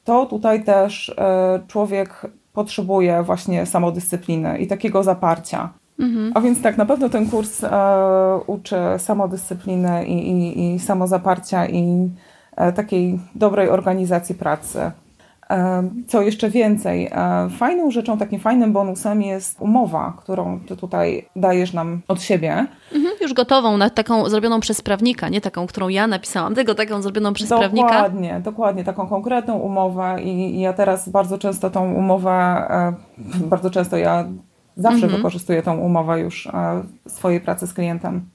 to 0.04 0.26
tutaj 0.26 0.64
też 0.64 1.10
e, 1.18 1.60
człowiek 1.68 2.22
potrzebuje 2.54 3.24
właśnie 3.24 3.66
samodyscypliny 3.66 4.58
i 4.58 4.68
takiego 4.68 5.04
zaparcia. 5.04 5.74
Mhm. 6.00 6.32
A 6.36 6.42
więc 6.42 6.62
tak, 6.62 6.78
na 6.78 6.86
pewno 6.86 7.10
ten 7.10 7.30
kurs 7.30 7.64
e, 7.64 7.70
uczy 8.48 8.76
samodyscypliny 8.98 10.06
i, 10.06 10.30
i, 10.30 10.74
i 10.76 10.80
samozaparcia 10.80 11.68
i 11.68 12.10
e, 12.56 12.74
takiej 12.74 13.20
dobrej 13.36 13.70
organizacji 13.70 14.36
pracy. 14.36 14.92
E, 15.50 15.90
co 16.08 16.22
jeszcze 16.22 16.50
więcej, 16.50 17.10
e, 17.12 17.50
fajną 17.58 17.92
rzeczą, 17.92 18.18
takim 18.18 18.40
fajnym 18.40 18.74
bonusem 18.74 19.22
jest 19.22 19.62
umowa, 19.62 20.14
którą 20.18 20.60
ty 20.60 20.78
tutaj 20.78 21.30
dajesz 21.36 21.74
nam 21.74 22.02
od 22.08 22.22
siebie. 22.22 22.68
Mhm, 22.94 23.16
już 23.22 23.34
gotową, 23.34 23.78
na 23.78 23.90
taką 23.90 24.30
zrobioną 24.30 24.60
przez 24.60 24.82
prawnika, 24.82 25.30
nie 25.30 25.42
taką, 25.42 25.68
którą 25.68 25.88
ja 25.88 26.08
napisałam, 26.08 26.56
tylko 26.56 26.76
taką 26.76 27.02
zrobioną 27.02 27.34
przez 27.34 27.50
dokładnie, 27.50 27.82
prawnika. 27.82 28.04
Dokładnie, 28.04 28.40
dokładnie, 28.40 28.84
taką 28.84 29.08
konkretną 29.08 29.58
umowę 29.58 30.16
i, 30.24 30.56
i 30.56 30.60
ja 30.60 30.74
teraz 30.74 31.10
bardzo 31.10 31.38
często 31.38 31.70
tą 31.70 31.94
umowę, 31.94 32.32
e, 32.32 32.94
bardzo 33.50 33.70
często 33.70 33.98
ja 33.98 34.26
Zawsze 34.78 35.04
mhm. 35.04 35.16
wykorzystuję 35.16 35.64
tą 35.64 35.78
umowę 35.78 36.20
już 36.20 36.48
e, 36.48 36.84
swojej 37.08 37.42
pracy 37.42 37.68
z 37.68 37.74
klientem. 37.74 38.30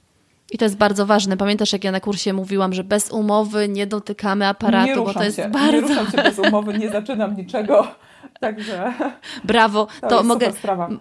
I 0.51 0.57
to 0.57 0.65
jest 0.65 0.77
bardzo 0.77 1.05
ważne. 1.05 1.37
Pamiętasz, 1.37 1.73
jak 1.73 1.83
ja 1.83 1.91
na 1.91 1.99
kursie 1.99 2.33
mówiłam, 2.33 2.73
że 2.73 2.83
bez 2.83 3.11
umowy 3.11 3.69
nie 3.69 3.87
dotykamy 3.87 4.47
aparatu, 4.47 4.99
nie 4.99 5.05
bo 5.05 5.13
to 5.13 5.23
jest 5.23 5.37
się, 5.37 5.49
bardzo... 5.49 5.71
Nie 5.71 5.81
ruszam 5.81 6.11
się 6.11 6.17
bez 6.17 6.39
umowy, 6.39 6.77
nie 6.77 6.89
zaczynam 6.89 7.35
niczego 7.35 7.87
Także. 8.39 8.93
Brawo. 9.43 9.87
To, 10.01 10.07
to 10.07 10.23
mogę, 10.23 10.53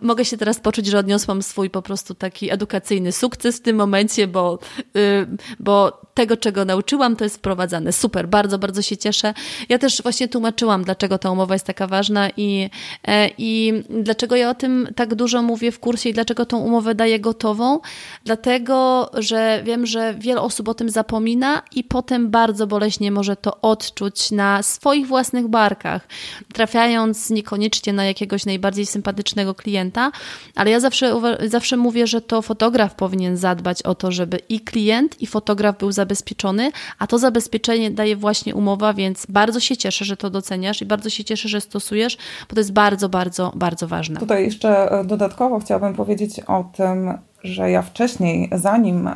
mogę 0.03 0.25
się 0.25 0.37
teraz 0.37 0.61
poczuć, 0.61 0.87
że 0.87 0.99
odniosłam 0.99 1.43
swój 1.43 1.71
po 1.71 1.83
prostu 1.83 2.15
taki 2.15 2.51
edukacyjny 2.51 3.13
sukces 3.13 3.59
w 3.59 3.63
tym 3.63 3.77
momencie, 3.77 4.27
bo, 4.27 4.59
yy, 4.95 5.27
bo 5.61 6.01
tego, 6.19 6.37
czego 6.37 6.65
nauczyłam, 6.65 7.17
to 7.17 7.25
jest 7.25 7.37
wprowadzane. 7.37 7.93
Super, 7.93 8.29
bardzo, 8.29 8.59
bardzo 8.59 8.83
się 8.83 8.97
cieszę. 8.97 9.35
Ja 9.69 9.79
też 9.79 10.03
właśnie 10.03 10.29
tłumaczyłam, 10.29 10.85
dlaczego 10.85 11.19
ta 11.19 11.31
umowa 11.31 11.55
jest 11.55 11.67
taka 11.67 11.87
ważna 11.87 12.29
i, 12.37 12.71
e, 13.09 13.31
i 13.39 13.83
dlaczego 13.91 14.37
ja 14.37 14.51
o 14.51 14.55
tym 14.55 14.89
tak 14.97 15.15
dużo 15.15 15.43
mówię 15.43 15.73
w 15.73 15.81
kursie 15.81 16.09
i 16.09 16.13
dlaczego 16.13 16.47
tą 16.47 16.59
umowę 16.59 16.95
daję 16.95 17.21
gotową. 17.21 17.81
Dlatego, 18.25 19.11
że 19.15 19.63
wiem, 19.65 19.87
że 19.87 20.15
wiele 20.15 20.41
osób 20.41 20.69
o 20.69 20.75
tym 20.75 20.91
zapomina 20.91 21.63
i 21.75 21.85
potem 21.85 22.31
bardzo 22.31 22.67
boleśnie 22.67 23.11
może 23.13 23.37
to 23.37 23.61
odczuć 23.61 24.31
na 24.31 24.63
swoich 24.63 25.07
własnych 25.07 25.49
barkach, 25.49 26.09
trafiając 26.55 27.28
niekoniecznie 27.31 27.93
na 27.93 28.05
jakiegoś 28.05 28.47
najbardziej 28.47 28.87
sympatycznego 28.87 29.55
klienta, 29.55 30.11
ale 30.55 30.71
ja 30.71 30.81
zawsze, 30.81 31.21
zawsze 31.47 31.77
mówię, 31.77 32.07
że 32.07 32.21
to 32.21 32.43
fotograf 32.43 32.95
powinien 32.95 33.37
zadbać 33.37 33.83
o 33.83 33.95
to, 33.95 34.13
żeby 34.13 34.39
i 34.49 34.61
klient, 34.61 35.23
i 35.23 35.27
fotograf 35.27 35.79
był 35.79 35.93
zabezpieczony 35.93 36.73
a 36.99 37.07
to 37.07 37.19
zabezpieczenie 37.19 37.91
daje 37.91 38.17
właśnie 38.17 38.55
umowa, 38.55 38.95
więc 38.95 39.27
bardzo 39.27 39.61
się 39.61 39.77
cieszę, 39.77 40.05
że 40.05 40.17
to 40.17 40.31
doceniasz 40.31 40.83
i 40.83 40.87
bardzo 40.87 41.11
się 41.11 41.25
cieszę, 41.25 41.49
że 41.49 41.61
stosujesz, 41.61 42.17
bo 42.49 42.55
to 42.55 42.61
jest 42.61 42.73
bardzo, 42.73 43.09
bardzo, 43.09 43.53
bardzo 43.55 43.89
ważne. 43.89 44.21
Tutaj 44.21 44.45
jeszcze 44.45 44.91
e, 44.91 45.05
dodatkowo 45.05 45.59
chciałabym 45.59 45.95
powiedzieć 45.95 46.41
o 46.47 46.71
tym, 46.77 47.19
że 47.43 47.71
ja 47.71 47.83
wcześniej, 47.83 48.51
zanim 48.53 49.11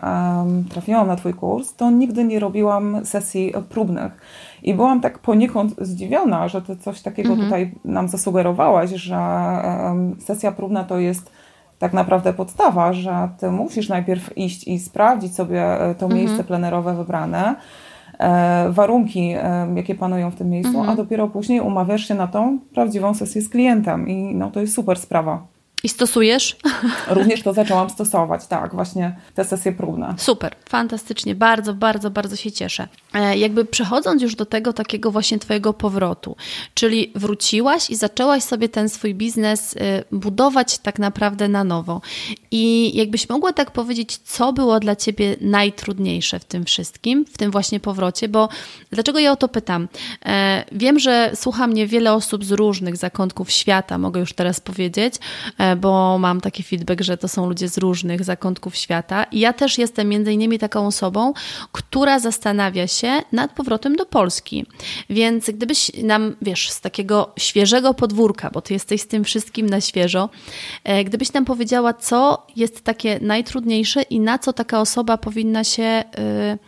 trafiłam 0.70 1.06
na 1.06 1.16
Twój 1.16 1.34
kurs, 1.34 1.74
to 1.74 1.90
nigdy 1.90 2.24
nie 2.24 2.40
robiłam 2.40 3.06
sesji 3.06 3.52
próbnych. 3.68 4.12
I 4.62 4.74
byłam 4.74 5.00
tak 5.00 5.18
poniekąd 5.18 5.74
zdziwiona, 5.78 6.48
że 6.48 6.62
Ty 6.62 6.76
coś 6.76 7.00
takiego 7.00 7.28
mhm. 7.28 7.48
tutaj 7.48 7.74
nam 7.84 8.08
zasugerowałaś, 8.08 8.90
że 8.90 9.18
sesja 10.18 10.52
próbna 10.52 10.84
to 10.84 10.98
jest 10.98 11.30
tak 11.82 11.92
naprawdę 11.92 12.32
podstawa, 12.32 12.92
że 12.92 13.28
ty 13.38 13.50
musisz 13.50 13.88
najpierw 13.88 14.38
iść 14.38 14.68
i 14.68 14.78
sprawdzić 14.78 15.34
sobie 15.34 15.80
e, 15.80 15.94
to 15.94 16.06
mhm. 16.06 16.20
miejsce 16.20 16.44
plenerowe 16.44 16.94
wybrane, 16.94 17.54
e, 18.18 18.66
warunki, 18.70 19.34
jakie 19.74 19.94
panują 19.94 20.30
w 20.30 20.34
tym 20.34 20.50
miejscu, 20.50 20.78
mhm. 20.78 20.90
a 20.90 20.96
dopiero 20.96 21.28
później 21.28 21.60
umawiasz 21.60 22.08
się 22.08 22.14
na 22.14 22.26
tą 22.26 22.58
prawdziwą 22.74 23.14
sesję 23.14 23.42
z 23.42 23.48
klientem 23.48 24.08
i 24.08 24.34
no 24.34 24.50
to 24.50 24.60
jest 24.60 24.74
super 24.74 24.98
sprawa. 24.98 25.46
I 25.84 25.88
stosujesz? 25.88 26.56
Również 27.08 27.42
to 27.42 27.52
zaczęłam 27.52 27.90
stosować, 27.90 28.46
tak, 28.46 28.74
właśnie 28.74 29.16
te 29.34 29.44
sesje 29.44 29.72
próbne. 29.72 30.14
Super, 30.18 30.54
fantastycznie, 30.68 31.34
bardzo, 31.34 31.74
bardzo, 31.74 32.10
bardzo 32.10 32.36
się 32.36 32.52
cieszę. 32.52 32.88
E, 33.14 33.38
jakby 33.38 33.64
przechodząc 33.64 34.22
już 34.22 34.34
do 34.34 34.46
tego 34.46 34.72
takiego 34.72 35.10
właśnie 35.10 35.38
Twojego 35.38 35.72
powrotu, 35.72 36.36
czyli 36.74 37.12
wróciłaś 37.14 37.90
i 37.90 37.96
zaczęłaś 37.96 38.42
sobie 38.42 38.68
ten 38.68 38.88
swój 38.88 39.14
biznes 39.14 39.76
e, 39.76 40.04
budować 40.12 40.78
tak 40.78 40.98
naprawdę 40.98 41.48
na 41.48 41.64
nowo. 41.64 42.00
I 42.50 42.96
jakbyś 42.96 43.28
mogła 43.28 43.52
tak 43.52 43.70
powiedzieć, 43.70 44.16
co 44.16 44.52
było 44.52 44.80
dla 44.80 44.96
Ciebie 44.96 45.36
najtrudniejsze 45.40 46.38
w 46.38 46.44
tym 46.44 46.64
wszystkim, 46.64 47.24
w 47.32 47.38
tym 47.38 47.50
właśnie 47.50 47.80
powrocie, 47.80 48.28
bo 48.28 48.48
dlaczego 48.90 49.18
ja 49.18 49.32
o 49.32 49.36
to 49.36 49.48
pytam? 49.48 49.88
E, 50.26 50.64
wiem, 50.72 50.98
że 50.98 51.30
słucha 51.34 51.66
mnie 51.66 51.86
wiele 51.86 52.12
osób 52.12 52.44
z 52.44 52.52
różnych 52.52 52.96
zakątków 52.96 53.50
świata, 53.50 53.98
mogę 53.98 54.20
już 54.20 54.32
teraz 54.32 54.60
powiedzieć, 54.60 55.14
bo 55.76 56.18
mam 56.18 56.40
taki 56.40 56.62
feedback, 56.62 57.00
że 57.00 57.16
to 57.16 57.28
są 57.28 57.48
ludzie 57.48 57.68
z 57.68 57.78
różnych 57.78 58.24
zakątków 58.24 58.76
świata. 58.76 59.24
I 59.24 59.40
ja 59.40 59.52
też 59.52 59.78
jestem 59.78 60.08
między 60.08 60.32
innymi 60.32 60.58
taką 60.58 60.86
osobą, 60.86 61.32
która 61.72 62.18
zastanawia 62.18 62.86
się 62.86 63.22
nad 63.32 63.52
powrotem 63.52 63.96
do 63.96 64.06
Polski. 64.06 64.66
Więc 65.10 65.50
gdybyś 65.50 65.90
nam, 66.02 66.36
wiesz, 66.42 66.70
z 66.70 66.80
takiego 66.80 67.32
świeżego 67.38 67.94
podwórka, 67.94 68.50
bo 68.50 68.60
ty 68.60 68.72
jesteś 68.72 69.00
z 69.00 69.06
tym 69.06 69.24
wszystkim 69.24 69.68
na 69.68 69.80
świeżo, 69.80 70.28
e, 70.84 71.04
gdybyś 71.04 71.32
nam 71.32 71.44
powiedziała, 71.44 71.94
co 71.94 72.46
jest 72.56 72.84
takie 72.84 73.18
najtrudniejsze 73.20 74.02
i 74.02 74.20
na 74.20 74.38
co 74.38 74.52
taka 74.52 74.80
osoba 74.80 75.18
powinna 75.18 75.64
się. 75.64 76.04
Yy, 76.18 76.58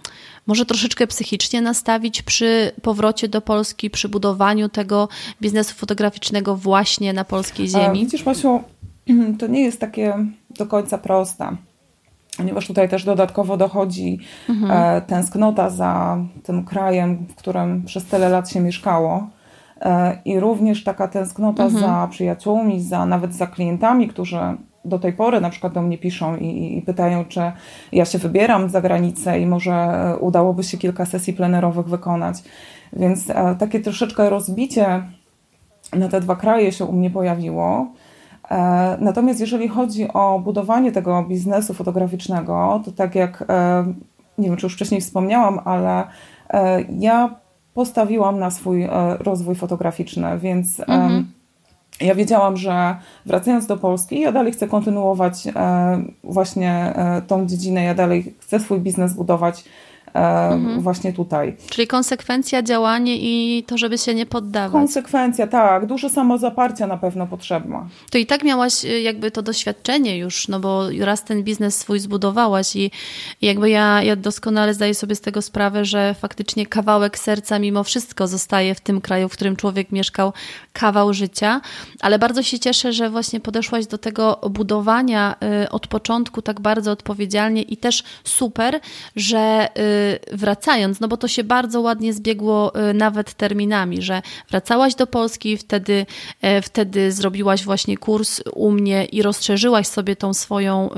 może 0.47 0.67
troszeczkę 0.67 1.07
psychicznie 1.07 1.61
nastawić 1.63 2.23
przy 2.23 2.73
powrocie 2.83 3.29
do 3.29 3.41
Polski, 3.41 3.91
przy 3.91 4.09
budowaniu 4.09 4.69
tego 4.69 5.09
biznesu 5.43 5.75
fotograficznego 5.75 6.57
właśnie 6.57 7.13
na 7.13 7.25
polskiej 7.25 7.69
ziemi? 7.69 7.85
A, 7.85 7.93
widzisz, 7.93 8.27
Masiu, 8.27 8.63
to 9.39 9.47
nie 9.47 9.63
jest 9.63 9.81
takie 9.81 10.15
do 10.59 10.67
końca 10.67 10.99
proste, 10.99 11.57
ponieważ 12.37 12.67
tutaj 12.67 12.89
też 12.89 13.05
dodatkowo 13.05 13.57
dochodzi 13.57 14.19
mhm. 14.49 14.97
E, 14.97 15.01
tęsknota 15.01 15.71
za 15.71 16.19
tym 16.43 16.65
krajem, 16.65 17.17
w 17.17 17.35
którym 17.35 17.83
przez 17.85 18.05
tyle 18.05 18.29
lat 18.29 18.51
się 18.51 18.61
mieszkało. 18.61 19.29
E, 19.81 20.19
I 20.25 20.41
również 20.41 20.85
taka 20.85 21.09
tęsknota 21.09 21.65
mhm. 21.65 21.83
za 21.83 22.09
przyjaciółmi, 22.11 22.83
za, 22.83 23.07
nawet 23.07 23.35
za 23.35 23.47
klientami, 23.47 24.09
którzy 24.09 24.39
do 24.85 24.99
tej 24.99 25.13
pory 25.13 25.41
na 25.41 25.51
przykład 25.51 25.73
do 25.73 25.83
mnie 25.83 25.99
piszą 25.99 26.37
i, 26.37 26.79
i, 26.79 26.83
pytają, 26.83 27.25
czy 27.25 27.41
ja 27.93 28.05
się 28.05 28.19
wybieram 28.19 28.71
za 28.71 28.81
granicę 28.81 29.41
i 29.41 29.47
może 29.47 29.89
udałoby 30.21 30.63
się 30.63 30.79
kilka 30.79 31.07
sesji 31.07 31.33
plenerowych 31.33 31.87
wykonać. 31.87 32.43
Więc 32.93 33.31
e, 33.31 33.57
takie 33.59 33.81
troszeczkę 33.81 34.31
rozbicie 34.31 35.03
na 35.93 36.09
te 36.09 36.21
dwa 36.21 36.37
kraje 36.37 36.73
się 36.73 36.85
u 36.85 36.93
mnie 36.93 37.11
pojawiło. 37.11 37.87
E, 38.51 38.97
natomiast 39.01 39.41
jeżeli 39.41 39.69
chodzi 39.69 40.09
o 40.13 40.39
budowanie 40.39 40.93
tego 40.93 41.23
biznesu 41.23 41.75
fotograficznego, 41.75 42.83
to 42.85 42.93
tak 42.93 43.15
jak 43.15 43.45
e, 43.49 43.85
nie 44.39 44.49
wiem, 44.49 44.57
czy 44.57 44.67
już 44.67 44.75
wcześniej 44.75 45.01
wspomniałam, 45.01 45.61
ale 45.65 46.05
e, 46.51 46.83
ja 46.99 47.35
postawiłam 47.75 48.39
na 48.39 48.51
swój 48.51 48.89
rozwój 49.19 49.55
fotograficzny, 49.55 50.39
więc 50.39 50.81
mhm. 50.81 51.31
ja 52.01 52.15
wiedziałam, 52.15 52.57
że 52.57 52.97
wracając 53.27 53.67
do 53.67 53.77
Polski, 53.77 54.21
ja 54.21 54.33
dalej 54.33 54.53
chcę 54.53 54.69
kontynuować 54.69 55.49
właśnie 56.25 56.95
tą 57.27 57.47
dziedzinę, 57.47 57.85
ja 57.85 57.95
dalej 57.95 58.35
chcę 58.41 58.61
swój 58.61 58.81
biznes 58.81 59.15
budować 59.15 59.65
mhm. 60.15 60.81
właśnie 60.81 61.13
tutaj. 61.13 61.57
Czyli 61.71 61.87
konsekwencja, 61.87 62.63
działanie 62.63 63.17
i 63.17 63.65
to, 63.67 63.79
żeby 63.79 63.99
się 63.99 64.15
nie 64.15 64.27
poddawać. 64.27 64.73
Konsekwencja, 64.73 65.47
tak. 65.47 65.87
Dużo 65.87 66.09
samozaparcia 66.09 66.87
na 66.87 66.97
pewno 66.97 67.27
potrzebna. 67.27 67.87
To 68.11 68.19
i 68.19 68.27
tak 68.27 68.45
miałaś 68.45 68.85
y, 68.85 69.01
jakby 69.01 69.31
to 69.31 69.43
doświadczenie 69.43 70.19
już, 70.19 70.49
no 70.49 70.61
bo 70.61 70.83
raz 71.01 71.25
ten 71.25 71.43
biznes 71.43 71.77
swój 71.79 71.99
zbudowałaś 71.99 72.77
i 72.77 72.91
jakby 73.43 73.71
ja, 73.71 74.03
ja 74.03 74.17
doskonale 74.17 74.75
zdaję 74.75 74.95
sobie 74.95 75.15
z 75.15 75.21
tego 75.21 75.43
sprawę, 75.43 75.85
że 75.85 76.15
faktycznie 76.15 76.67
kawałek 76.67 77.19
serca 77.19 77.59
mimo 77.59 77.85
wszystko 77.85 78.27
zostaje 78.27 78.75
w 78.75 78.81
tym 78.81 79.01
kraju, 79.01 79.29
w 79.29 79.33
którym 79.33 79.57
człowiek 79.57 79.93
mieszkał, 79.93 80.33
kawał 80.73 81.15
życia, 81.15 81.61
ale 82.01 82.19
bardzo 82.19 82.43
się 82.43 82.59
cieszę, 82.59 82.93
że 82.93 83.11
właśnie 83.11 83.41
podeszłaś 83.41 83.87
do 83.87 83.99
tego 83.99 84.41
budowania 84.51 85.37
y, 85.65 85.71
od 85.71 85.87
początku 85.87 86.43
tak 86.43 86.61
bardzo 86.61 86.91
odpowiedzialnie 86.91 87.63
i 87.63 87.77
też 87.77 88.05
super, 88.25 88.81
że 89.17 89.69
wracając, 90.33 91.01
no 91.01 91.09
bo 91.09 91.17
to 91.17 91.29
się 91.29 91.45
bardzo 91.45 91.81
ładnie 91.81 92.13
zbiegło 92.13 92.73
y, 92.91 92.95
nawet 92.95 93.35
terminami, 93.35 94.03
że 94.03 94.23
wracałaś 94.51 94.95
do 94.95 95.07
Polski, 95.07 95.57
wtedy, 95.57 96.07
e, 96.43 96.63
wtedy 96.63 97.13
zrobiłaś 97.13 97.65
właśnie 97.65 97.97
kurs 97.97 98.41
u 98.53 98.71
mnie 98.71 99.05
i 99.05 99.23
rozszerzyłaś 99.23 99.87
sobie 99.87 100.17
tą 100.17 100.35
swoją, 100.35 100.91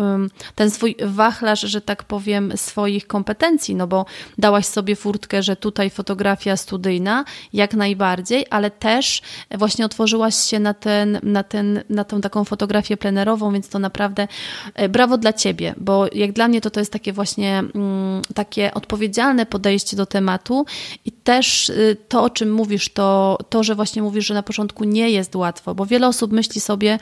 ten 0.54 0.70
swój 0.70 0.96
wachlarz, 1.02 1.60
że 1.60 1.80
tak 1.80 2.04
powiem, 2.04 2.52
swoich 2.56 3.06
kompetencji, 3.06 3.74
no 3.74 3.86
bo 3.86 4.06
dałaś 4.38 4.66
sobie 4.66 4.96
furtkę, 4.96 5.42
że 5.42 5.56
tutaj 5.56 5.90
fotografia 5.90 6.56
studyjna, 6.56 7.24
jak 7.52 7.74
najbardziej, 7.74 8.46
ale 8.50 8.70
też 8.70 9.22
właśnie 9.50 9.84
otworzyłaś 9.84 10.34
się 10.34 10.58
na, 10.60 10.74
ten, 10.74 11.20
na, 11.22 11.42
ten, 11.42 11.82
na 11.90 12.04
tą 12.04 12.20
taką 12.20 12.44
fotografię 12.44 12.96
plenerową, 12.96 13.52
więc 13.52 13.68
to 13.68 13.78
naprawdę 13.78 14.28
e, 14.74 14.88
brawo 14.88 15.18
dla 15.18 15.32
Ciebie, 15.32 15.74
bo 15.76 16.06
jak 16.12 16.32
dla 16.32 16.48
mnie 16.48 16.60
to 16.60 16.70
to 16.70 16.80
jest 16.80 16.92
takie 16.92 17.12
właśnie 17.12 17.58
mm, 17.58 18.22
takie 18.34 18.74
odpowiedzialne 18.74 18.95
odpowiedzialne 18.96 19.46
podejście 19.46 19.96
do 19.96 20.06
tematu 20.06 20.66
i 21.04 21.12
też 21.12 21.68
y, 21.68 21.96
to, 22.08 22.22
o 22.22 22.30
czym 22.30 22.52
mówisz, 22.52 22.88
to, 22.88 23.38
to, 23.48 23.62
że 23.62 23.74
właśnie 23.74 24.02
mówisz, 24.02 24.26
że 24.26 24.34
na 24.34 24.42
początku 24.42 24.84
nie 24.84 25.10
jest 25.10 25.36
łatwo, 25.36 25.74
bo 25.74 25.86
wiele 25.86 26.08
osób 26.08 26.32
myśli 26.32 26.60
sobie 26.60 26.98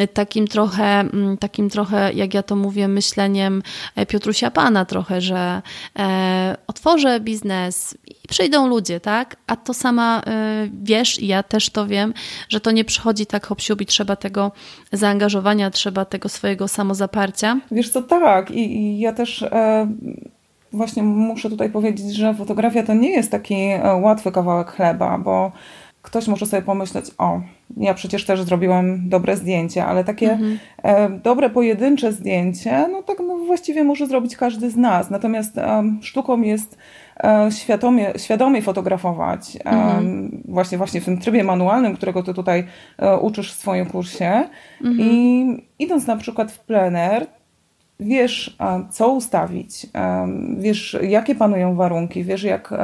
y, 0.00 0.08
takim 0.08 0.48
trochę, 0.48 0.84
mm, 0.84 1.36
takim 1.36 1.70
trochę, 1.70 2.12
jak 2.12 2.34
ja 2.34 2.42
to 2.42 2.56
mówię, 2.56 2.88
myśleniem 2.88 3.62
e, 3.96 4.06
Piotrusia 4.06 4.50
Pana 4.50 4.84
trochę, 4.84 5.20
że 5.20 5.62
e, 5.98 6.56
otworzę 6.66 7.20
biznes 7.20 7.96
i 8.06 8.28
przyjdą 8.28 8.68
ludzie, 8.68 9.00
tak? 9.00 9.36
A 9.46 9.56
to 9.56 9.74
sama 9.74 10.22
e, 10.26 10.68
wiesz 10.82 11.22
i 11.22 11.26
ja 11.26 11.42
też 11.42 11.70
to 11.70 11.86
wiem, 11.86 12.14
że 12.48 12.60
to 12.60 12.70
nie 12.70 12.84
przychodzi 12.84 13.26
tak 13.26 13.46
hop 13.46 13.60
i 13.80 13.86
trzeba 13.86 14.16
tego 14.16 14.52
zaangażowania, 14.92 15.70
trzeba 15.70 16.04
tego 16.04 16.28
swojego 16.28 16.68
samozaparcia. 16.68 17.60
Wiesz 17.70 17.90
co, 17.90 18.02
tak 18.02 18.50
i, 18.50 18.76
i 18.76 19.00
ja 19.00 19.12
też... 19.12 19.42
E 19.42 19.88
właśnie 20.72 21.02
muszę 21.02 21.50
tutaj 21.50 21.70
powiedzieć, 21.70 22.14
że 22.14 22.34
fotografia 22.34 22.82
to 22.82 22.94
nie 22.94 23.10
jest 23.10 23.30
taki 23.30 23.54
e, 23.54 23.94
łatwy 23.94 24.32
kawałek 24.32 24.70
chleba, 24.70 25.18
bo 25.18 25.52
ktoś 26.02 26.28
może 26.28 26.46
sobie 26.46 26.62
pomyśleć, 26.62 27.04
o, 27.18 27.40
ja 27.76 27.94
przecież 27.94 28.24
też 28.24 28.42
zrobiłam 28.42 29.08
dobre 29.08 29.36
zdjęcie, 29.36 29.84
ale 29.84 30.04
takie 30.04 30.32
mhm. 30.32 30.58
e, 30.82 31.10
dobre 31.10 31.50
pojedyncze 31.50 32.12
zdjęcie, 32.12 32.88
no 32.92 33.02
tak 33.02 33.18
no 33.28 33.36
właściwie 33.36 33.84
może 33.84 34.06
zrobić 34.06 34.36
każdy 34.36 34.70
z 34.70 34.76
nas. 34.76 35.10
Natomiast 35.10 35.58
e, 35.58 35.84
sztuką 36.00 36.40
jest 36.40 36.78
świadomie, 37.50 38.12
świadomie 38.16 38.62
fotografować 38.62 39.58
mhm. 39.64 40.42
właśnie, 40.48 40.78
właśnie 40.78 41.00
w 41.00 41.04
tym 41.04 41.18
trybie 41.18 41.44
manualnym, 41.44 41.96
którego 41.96 42.22
ty 42.22 42.34
tutaj 42.34 42.64
uczysz 43.20 43.54
w 43.54 43.58
swoim 43.58 43.86
kursie 43.86 44.44
mhm. 44.84 45.10
i 45.10 45.46
idąc 45.78 46.06
na 46.06 46.16
przykład 46.16 46.52
w 46.52 46.58
plener, 46.58 47.26
wiesz 48.00 48.56
co 48.90 49.08
ustawić, 49.08 49.86
wiesz 50.56 50.98
jakie 51.02 51.34
panują 51.34 51.76
warunki, 51.76 52.24
wiesz 52.24 52.42
jak 52.42 52.74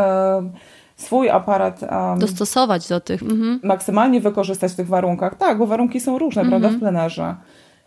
swój 0.96 1.30
aparat 1.30 1.80
dostosować 2.18 2.88
do 2.88 3.00
tych. 3.00 3.22
Mhm. 3.22 3.60
Maksymalnie 3.62 4.20
wykorzystać 4.20 4.72
w 4.72 4.76
tych 4.76 4.88
warunkach. 4.88 5.34
Tak, 5.34 5.58
bo 5.58 5.66
warunki 5.66 6.00
są 6.00 6.18
różne, 6.18 6.42
mhm. 6.42 6.60
prawda, 6.60 6.76
w 6.76 6.80
plenerze. 6.80 7.34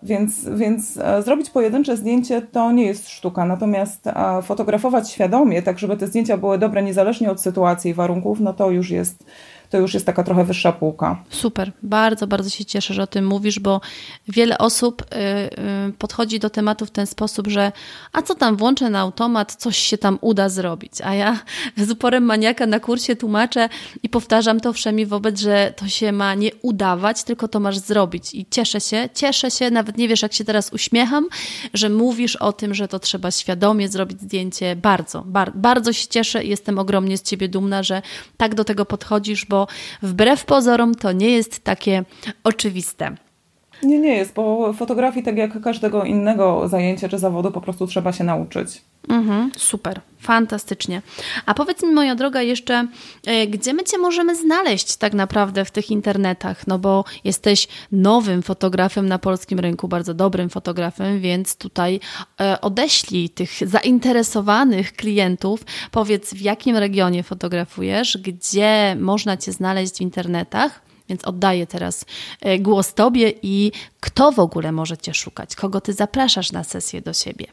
Więc, 0.04 0.50
więc 0.50 0.98
e, 0.98 1.22
zrobić 1.22 1.50
pojedyncze 1.50 1.98
zdjęcie 1.98 2.42
to 2.42 2.72
nie 2.72 2.86
jest 2.86 3.10
sztuka, 3.10 3.46
natomiast 3.46 4.08
e, 4.08 4.42
fotografować 4.42 5.10
świadomie, 5.10 5.62
tak 5.62 5.80
żeby 5.80 5.98
te 5.98 6.08
zdjęcia 6.08 6.38
były 6.38 6.58
dobre 6.58 6.84
niezależnie 6.84 7.32
od 7.32 7.42
sytuacji 7.42 7.92
i 7.92 7.94
warunków, 7.94 8.40
no 8.40 8.54
to 8.54 8.72
już 8.72 8.90
jest 8.90 9.24
to 9.70 9.78
już 9.78 9.94
jest 9.94 10.06
taka 10.06 10.24
trochę 10.24 10.44
wyższa 10.44 10.72
półka. 10.72 11.24
Super, 11.30 11.72
bardzo, 11.84 12.28
bardzo 12.28 12.50
się 12.50 12.66
cieszę, 12.66 12.94
że 12.94 13.04
o 13.04 13.08
tym 13.08 13.28
mówisz, 13.28 13.60
bo 13.60 13.82
wiele 14.28 14.58
osób 14.58 15.02
y, 15.02 15.16
y, 15.90 15.94
podchodzi 15.94 16.40
do 16.40 16.50
tematu 16.50 16.86
w 16.86 16.92
ten 16.92 17.08
sposób, 17.08 17.48
że 17.48 17.72
a 18.14 18.22
co 18.22 18.36
tam, 18.36 18.56
włączę 18.56 18.90
na 18.90 19.00
automat, 19.00 19.56
coś 19.56 19.78
się 19.78 19.98
tam 19.98 20.18
uda 20.22 20.50
zrobić. 20.50 20.94
A 21.04 21.14
ja 21.14 21.40
z 21.88 21.92
uporem 21.92 22.24
maniaka 22.24 22.66
na 22.66 22.80
kursie 22.80 23.16
tłumaczę 23.16 23.70
i 24.04 24.10
powtarzam 24.10 24.60
to 24.60 24.74
wszemi 24.74 25.06
wobec, 25.06 25.40
że 25.40 25.74
to 25.78 25.88
się 25.88 26.12
ma 26.12 26.36
nie 26.36 26.50
udawać, 26.62 27.24
tylko 27.24 27.48
to 27.48 27.60
masz 27.60 27.78
zrobić. 27.78 28.36
I 28.36 28.46
cieszę 28.52 28.82
się, 28.82 29.10
cieszę 29.14 29.52
się, 29.52 29.72
nawet 29.72 29.98
nie 29.98 30.08
wiesz, 30.08 30.22
jak 30.22 30.34
się 30.34 30.46
teraz 30.46 30.74
uśmiecham, 30.74 31.28
że 31.74 31.90
mówisz 31.90 32.36
o 32.36 32.54
tym, 32.54 32.74
że 32.74 32.88
to 32.88 33.00
trzeba 33.00 33.32
świadomie 33.32 33.90
zrobić 33.90 34.22
zdjęcie. 34.22 34.76
Bardzo, 34.76 35.24
bar 35.26 35.52
bardzo 35.56 35.94
się 35.94 36.08
cieszę 36.08 36.44
i 36.44 36.50
jestem 36.50 36.80
ogromnie 36.80 37.18
z 37.18 37.22
Ciebie 37.22 37.50
dumna, 37.50 37.84
że 37.84 38.02
tak 38.38 38.56
do 38.56 38.64
tego 38.64 38.86
podchodzisz, 38.86 39.46
bo 39.46 39.59
wbrew 40.02 40.46
pozorom 40.46 40.96
to 40.96 41.12
nie 41.12 41.30
jest 41.30 41.64
takie 41.64 42.04
oczywiste. 42.44 43.16
Nie, 43.84 44.00
nie 44.00 44.16
jest, 44.16 44.34
bo 44.34 44.74
fotografii, 44.74 45.26
tak 45.26 45.38
jak 45.38 45.62
każdego 45.62 46.04
innego 46.04 46.68
zajęcia 46.68 47.10
czy 47.10 47.20
zawodu, 47.20 47.52
po 47.52 47.62
prostu 47.62 47.88
trzeba 47.88 48.14
się 48.14 48.24
nauczyć. 48.24 48.82
Mhm, 49.10 49.52
super, 49.58 50.02
fantastycznie. 50.20 51.02
A 51.46 51.54
powiedz 51.54 51.84
mi, 51.84 51.92
moja 51.92 52.16
droga, 52.16 52.42
jeszcze, 52.42 52.88
e, 53.26 53.48
gdzie 53.48 53.74
my 53.74 53.84
Cię 53.84 53.98
możemy 53.98 54.36
znaleźć 54.36 54.96
tak 54.96 55.14
naprawdę 55.14 55.66
w 55.66 55.72
tych 55.72 55.92
internetach? 55.92 56.68
No 56.68 56.80
bo 56.80 57.06
jesteś 57.24 57.68
nowym 57.92 58.42
fotografem 58.42 59.08
na 59.08 59.20
polskim 59.20 59.60
rynku, 59.60 59.88
bardzo 59.88 60.14
dobrym 60.14 60.50
fotografem, 60.50 61.20
więc 61.20 61.56
tutaj 61.56 62.00
e, 62.42 62.62
odeślij 62.62 63.30
tych 63.30 63.52
zainteresowanych 63.68 64.94
klientów. 64.94 65.64
Powiedz, 65.92 66.34
w 66.34 66.42
jakim 66.42 66.78
regionie 66.78 67.24
fotografujesz, 67.24 68.18
gdzie 68.18 68.96
można 69.00 69.38
Cię 69.38 69.52
znaleźć 69.52 69.98
w 69.98 70.02
internetach? 70.02 70.89
Więc 71.10 71.26
oddaję 71.26 71.68
teraz 71.68 72.06
e, 72.42 72.60
głos 72.60 72.94
Tobie 72.94 73.34
i 73.44 73.72
kto 74.00 74.32
w 74.32 74.40
ogóle 74.40 74.72
może 74.72 74.98
Cię 74.98 75.14
szukać? 75.14 75.56
Kogo 75.56 75.82
Ty 75.82 75.94
zapraszasz 75.94 76.52
na 76.52 76.64
sesję 76.64 77.02
do 77.02 77.14
siebie? 77.14 77.46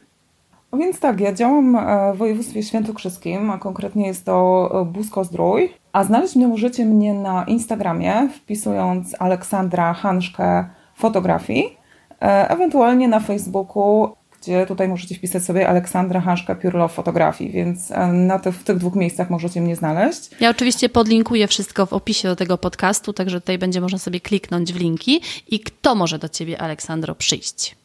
Więc 0.73 0.99
tak, 0.99 1.19
ja 1.19 1.33
działam 1.33 1.75
e, 1.75 2.13
w 2.13 2.17
województwie 2.17 2.63
świętokrzyskim, 2.63 3.51
a 3.51 3.57
konkretnie 3.57 4.07
jest 4.07 4.25
to 4.25 4.69
e, 4.81 4.85
Busko 4.85 5.23
Zdrój. 5.23 5.73
A 5.93 6.03
znaleźć 6.03 6.35
mnie 6.35 6.47
możecie 6.47 6.85
mnie 6.85 7.13
na 7.13 7.43
Instagramie, 7.43 8.29
wpisując 8.35 9.15
Aleksandra 9.19 9.93
Hanszkę 9.93 10.65
fotografii, 10.95 11.77
ewentualnie 12.19 13.07
na 13.07 13.19
Facebooku 13.19 14.09
gdzie 14.47 14.65
tutaj 14.65 14.87
możecie 14.87 15.15
wpisać 15.15 15.43
sobie 15.43 15.69
Aleksandra 15.69 16.21
Haszka 16.21 16.55
Piórlo 16.55 16.87
Fotografii, 16.87 17.51
więc 17.51 17.91
e, 17.91 18.07
na 18.07 18.39
te, 18.39 18.51
w 18.51 18.63
tych 18.63 18.77
dwóch 18.77 18.95
miejscach 18.95 19.29
możecie 19.29 19.61
mnie 19.61 19.75
znaleźć. 19.75 20.29
Ja 20.39 20.49
oczywiście 20.49 20.89
podlinkuję 20.89 21.47
wszystko 21.47 21.85
w 21.85 21.93
opisie 21.93 22.27
do 22.27 22.35
tego 22.35 22.57
podcastu, 22.57 23.13
także 23.13 23.41
tutaj 23.41 23.57
będzie 23.57 23.81
można 23.81 23.97
sobie 23.97 24.19
kliknąć 24.19 24.73
w 24.73 24.79
linki. 24.79 25.21
I 25.47 25.59
kto 25.59 25.95
może 25.95 26.19
do 26.19 26.29
Ciebie, 26.29 26.61
Aleksandro, 26.61 27.15
przyjść? 27.15 27.75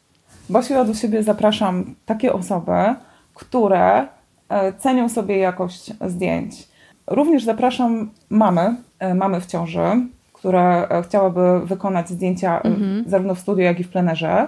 Basiu, 0.49 0.73
ja 0.73 0.85
do 0.85 0.93
siebie 0.93 1.23
zapraszam 1.23 1.95
takie 2.05 2.33
osoby, 2.33 2.95
które 3.33 4.07
e, 4.49 4.73
cenią 4.73 5.09
sobie 5.09 5.37
jakość 5.37 5.91
zdjęć. 6.07 6.55
Również 7.07 7.43
zapraszam 7.43 8.09
mamy, 8.29 8.75
e, 8.99 9.13
mamy 9.15 9.41
w 9.41 9.45
ciąży, 9.45 10.07
które 10.33 10.87
chciałaby 11.05 11.65
wykonać 11.65 12.09
zdjęcia 12.09 12.61
mhm. 12.61 13.03
zarówno 13.07 13.35
w 13.35 13.39
studiu, 13.39 13.63
jak 13.63 13.79
i 13.79 13.83
w 13.83 13.89
plenerze. 13.89 14.47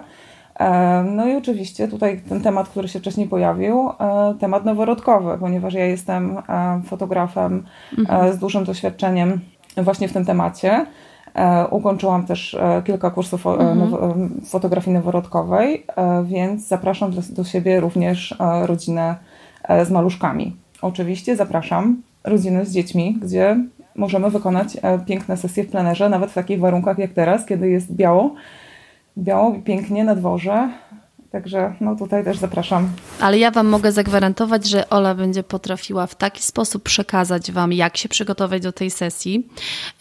E, 0.59 1.03
no 1.03 1.27
i 1.27 1.35
oczywiście 1.35 1.87
tutaj 1.87 2.21
ten 2.29 2.41
temat, 2.41 2.69
który 2.69 2.87
się 2.87 2.99
wcześniej 2.99 3.27
pojawił, 3.27 3.89
e, 3.89 4.35
temat 4.39 4.65
noworodkowy, 4.65 5.37
ponieważ 5.39 5.73
ja 5.73 5.85
jestem 5.85 6.37
e, 6.37 6.81
fotografem 6.85 7.63
mhm. 7.97 8.33
z 8.33 8.37
dużym 8.37 8.63
doświadczeniem 8.63 9.39
właśnie 9.77 10.07
w 10.07 10.13
tym 10.13 10.25
temacie. 10.25 10.85
Ukończyłam 11.71 12.25
też 12.25 12.57
kilka 12.85 13.11
kursów 13.11 13.47
mhm. 13.47 14.41
fotografii 14.45 14.93
noworodkowej, 14.93 15.85
więc 16.23 16.67
zapraszam 16.67 17.11
do, 17.11 17.21
do 17.29 17.43
siebie 17.43 17.79
również 17.79 18.35
rodzinę 18.61 19.15
z 19.83 19.91
maluszkami. 19.91 20.55
Oczywiście 20.81 21.35
zapraszam 21.35 22.01
rodziny 22.23 22.65
z 22.65 22.71
dziećmi, 22.71 23.17
gdzie 23.21 23.57
możemy 23.95 24.29
wykonać 24.29 24.77
piękne 25.05 25.37
sesje 25.37 25.63
w 25.63 25.71
plenerze, 25.71 26.09
nawet 26.09 26.31
w 26.31 26.33
takich 26.33 26.59
warunkach 26.59 26.97
jak 26.97 27.13
teraz, 27.13 27.45
kiedy 27.45 27.69
jest 27.69 27.95
biało 27.95 28.35
biało 29.17 29.55
pięknie 29.65 30.03
na 30.03 30.15
dworze. 30.15 30.69
Także 31.35 31.75
no 31.81 31.95
tutaj 31.95 32.23
też 32.23 32.37
zapraszam. 32.37 32.89
Ale 33.19 33.37
ja 33.37 33.51
Wam 33.51 33.67
mogę 33.67 33.91
zagwarantować, 33.91 34.65
że 34.67 34.89
Ola 34.89 35.15
będzie 35.15 35.43
potrafiła 35.43 36.07
w 36.07 36.15
taki 36.15 36.43
sposób 36.43 36.83
przekazać 36.83 37.51
Wam, 37.51 37.73
jak 37.73 37.97
się 37.97 38.09
przygotować 38.09 38.61
do 38.61 38.71
tej 38.71 38.91
sesji, 38.91 39.47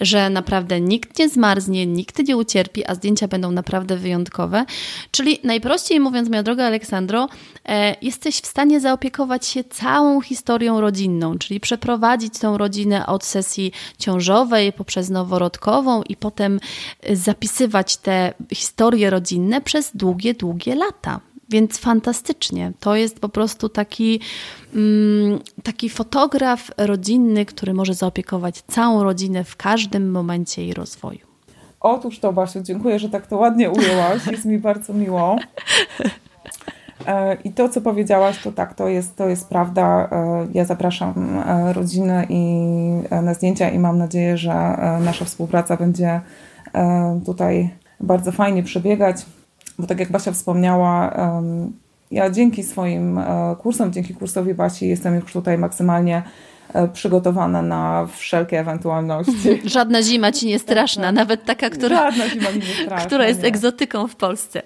że 0.01 0.31
naprawdę 0.31 0.81
nikt 0.81 1.19
nie 1.19 1.29
zmarznie, 1.29 1.87
nikt 1.87 2.29
nie 2.29 2.37
ucierpi, 2.37 2.87
a 2.87 2.95
zdjęcia 2.95 3.29
będą 3.29 3.51
naprawdę 3.51 3.97
wyjątkowe. 3.97 4.65
Czyli 5.11 5.39
najprościej 5.45 6.01
mówiąc, 6.01 6.29
moja 6.29 6.43
droga 6.43 6.67
Aleksandro, 6.67 7.29
e, 7.69 7.97
jesteś 8.03 8.41
w 8.41 8.47
stanie 8.47 8.81
zaopiekować 8.81 9.47
się 9.47 9.65
całą 9.65 10.21
historią 10.21 10.81
rodzinną, 10.81 11.39
czyli 11.39 11.61
przeprowadzić 11.61 12.39
tą 12.39 12.59
rodzinę 12.59 13.07
od 13.07 13.25
sesji 13.25 13.73
ciążowej 13.99 14.73
poprzez 14.73 15.11
noworodkową 15.11 16.03
i 16.03 16.17
potem 16.17 16.61
e, 17.03 17.17
zapisywać 17.17 17.97
te 17.97 18.35
historie 18.53 19.11
rodzinne 19.11 19.61
przez 19.61 19.97
długie, 19.97 20.35
długie 20.35 20.75
lata. 20.75 21.24
Więc 21.55 21.79
fantastycznie. 21.79 22.73
To 22.81 22.97
jest 22.97 23.21
po 23.21 23.29
prostu 23.29 23.69
taki, 23.69 24.21
mm, 24.75 25.39
taki 25.63 25.89
fotograf 25.89 26.71
rodzinny, 26.77 27.47
który 27.47 27.75
może 27.75 27.95
zaopiekować 27.95 28.63
całą 28.63 29.03
rodzinę 29.03 29.45
w 29.45 29.57
każdym 29.57 30.11
momencie 30.11 30.63
jej 30.63 30.75
rozwoju. 30.75 31.19
Otóż 31.81 32.19
to, 32.19 32.33
Basiu, 32.33 32.61
dziękuję, 32.63 32.99
że 32.99 33.09
tak 33.09 33.27
to 33.27 33.37
ładnie 33.37 33.71
ujęłaś. 33.71 34.27
Jest 34.27 34.45
mi 34.45 34.59
bardzo 34.59 34.95
miło. 34.95 35.37
E, 37.07 37.37
I 37.45 37.53
to, 37.53 37.69
co 37.69 37.81
powiedziałaś, 37.81 38.43
to 38.43 38.53
tak, 38.53 38.75
to 38.75 38.89
jest, 38.89 39.17
to 39.17 39.29
jest 39.29 39.49
prawda. 39.49 40.09
E, 40.13 40.47
ja 40.55 40.65
zapraszam 40.65 41.39
e, 41.39 41.73
rodzinę 41.73 42.27
i 42.29 42.63
na 43.23 43.35
zdjęcia 43.35 43.71
i 43.71 43.79
mam 43.79 43.99
nadzieję, 43.99 44.37
że 44.37 44.55
nasza 45.01 45.25
współpraca 45.25 45.77
będzie 45.77 46.21
tutaj 47.27 47.71
bardzo 48.01 48.33
fajnie 48.33 48.63
przebiegać 48.63 49.17
bo 49.79 49.87
tak 49.87 50.01
jak 50.01 50.11
Basia 50.11 50.33
wspomniała, 50.33 51.15
ja 52.11 52.31
dzięki 52.31 52.63
swoim 52.63 53.19
e, 53.19 53.57
kursom, 53.59 53.93
dzięki 53.93 54.15
kursowi 54.15 54.55
Basi 54.55 54.89
jestem 54.89 55.15
już 55.15 55.33
tutaj 55.33 55.59
maksymalnie 55.59 56.23
przygotowana 56.93 57.63
na 57.63 58.07
wszelkie 58.17 58.61
ewentualności. 58.61 59.61
Żadna 59.65 60.03
zima 60.03 60.33
ci 60.33 60.47
nie 60.47 60.59
straszna, 60.59 61.13
nawet 61.13 61.45
taka, 61.45 61.71
która, 61.71 62.13
straszna, 62.13 63.07
która 63.07 63.29
jest 63.29 63.43
nie. 63.43 63.49
egzotyką 63.49 64.09
w 64.09 64.17
Polsce. 64.17 64.63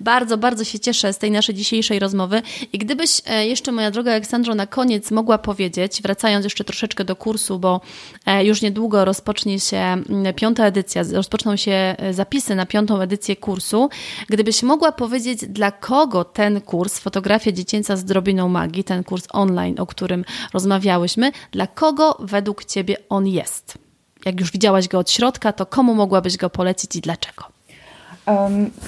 Bardzo, 0.00 0.38
bardzo 0.38 0.64
się 0.64 0.78
cieszę 0.78 1.12
z 1.12 1.18
tej 1.18 1.30
naszej 1.30 1.54
dzisiejszej 1.54 1.98
rozmowy. 1.98 2.42
I 2.72 2.78
gdybyś 2.78 3.22
e, 3.26 3.46
jeszcze, 3.46 3.72
moja 3.72 3.90
droga 3.90 4.10
Aleksandro, 4.10 4.54
na 4.54 4.66
koniec 4.66 5.10
mogła 5.10 5.38
powiedzieć, 5.38 6.02
wracając 6.02 6.44
jeszcze 6.44 6.64
troszeczkę 6.64 7.04
do 7.04 7.16
kursu, 7.16 7.58
bo 7.58 7.80
e, 8.26 8.44
już 8.44 8.62
niedługo 8.62 9.04
rozpocznie 9.04 9.60
się 9.60 9.96
piąta 10.36 10.66
edycja, 10.66 11.02
rozpoczną 11.12 11.56
się 11.56 11.96
zapisy 12.10 12.54
na 12.54 12.66
piątą 12.66 13.00
edycję 13.00 13.36
kursu. 13.36 13.88
Gdybyś 14.28 14.62
mogła 14.62 14.92
powiedzieć, 14.92 15.46
dla 15.48 15.70
kogo 15.70 16.24
ten 16.24 16.60
kurs, 16.60 16.98
fotografia 16.98 17.52
dziecięca 17.52 17.96
z 17.96 18.04
drobiną 18.04 18.48
magii, 18.48 18.84
ten 18.84 19.04
kurs 19.04 19.24
online, 19.32 19.74
o 19.78 19.86
którym 19.86 20.24
rozmawiałyśmy, 20.52 21.32
dla 21.52 21.66
kogo 21.66 22.16
według 22.20 22.64
Ciebie 22.64 22.96
on 23.08 23.26
jest? 23.26 23.78
Jak 24.24 24.40
już 24.40 24.52
widziałaś 24.52 24.88
go 24.88 24.98
od 24.98 25.10
środka, 25.10 25.52
to 25.52 25.66
komu 25.66 25.94
mogłabyś 25.94 26.36
go 26.36 26.50
polecić 26.50 26.96
i 26.96 27.00
dlaczego? 27.00 27.44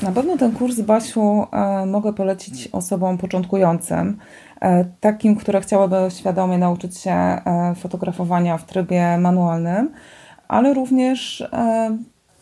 Na 0.02 0.12
pewno 0.14 0.38
ten 0.38 0.52
kurs, 0.52 0.80
Basiu, 0.80 1.46
e, 1.52 1.86
mogę 1.86 2.12
polecić 2.12 2.68
osobom 2.72 3.18
początkującym, 3.18 4.18
e, 4.60 4.84
takim, 5.00 5.36
które 5.36 5.60
chciałyby 5.60 5.96
świadomie 6.08 6.58
nauczyć 6.58 6.98
się 6.98 7.10
e, 7.10 7.74
fotografowania 7.78 8.58
w 8.58 8.64
trybie 8.66 9.18
manualnym, 9.18 9.90
ale 10.48 10.74
również 10.74 11.44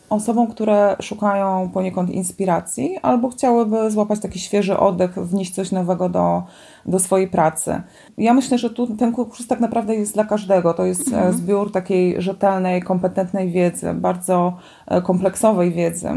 osobom, 0.09 0.47
które 0.47 0.95
szukają 1.01 1.69
poniekąd 1.73 2.09
inspiracji 2.09 2.97
albo 3.01 3.29
chciałyby 3.29 3.91
złapać 3.91 4.19
taki 4.19 4.39
świeży 4.39 4.77
oddech, 4.77 5.15
wnieść 5.15 5.55
coś 5.55 5.71
nowego 5.71 6.09
do, 6.09 6.43
do 6.85 6.99
swojej 6.99 7.27
pracy. 7.27 7.81
Ja 8.17 8.33
myślę, 8.33 8.57
że 8.57 8.69
tu 8.69 8.95
ten 8.95 9.11
kurs 9.11 9.47
tak 9.47 9.59
naprawdę 9.59 9.95
jest 9.95 10.13
dla 10.13 10.25
każdego. 10.25 10.73
To 10.73 10.85
jest 10.85 11.07
mhm. 11.07 11.33
zbiór 11.33 11.71
takiej 11.71 12.21
rzetelnej, 12.21 12.81
kompetentnej 12.81 13.51
wiedzy, 13.51 13.93
bardzo 13.93 14.57
kompleksowej 15.03 15.71
wiedzy. 15.71 16.09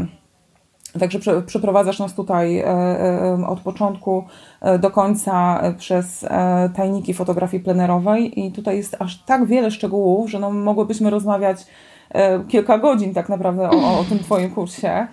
Także 0.99 1.41
przeprowadzasz 1.45 1.99
nas 1.99 2.13
tutaj 2.13 2.63
od 3.47 3.59
początku 3.59 4.23
do 4.79 4.91
końca 4.91 5.61
przez 5.77 6.25
tajniki 6.75 7.13
fotografii 7.13 7.63
plenerowej 7.63 8.45
i 8.45 8.51
tutaj 8.51 8.77
jest 8.77 8.95
aż 8.99 9.23
tak 9.23 9.45
wiele 9.45 9.71
szczegółów, 9.71 10.29
że 10.29 10.39
no 10.39 10.51
mogłybyśmy 10.51 11.09
rozmawiać 11.09 11.65
E, 12.09 12.43
kilka 12.47 12.77
godzin 12.77 13.13
tak 13.13 13.29
naprawdę 13.29 13.69
o, 13.69 13.99
o 13.99 14.03
tym 14.09 14.19
Twoim 14.19 14.49
kursie. 14.49 15.07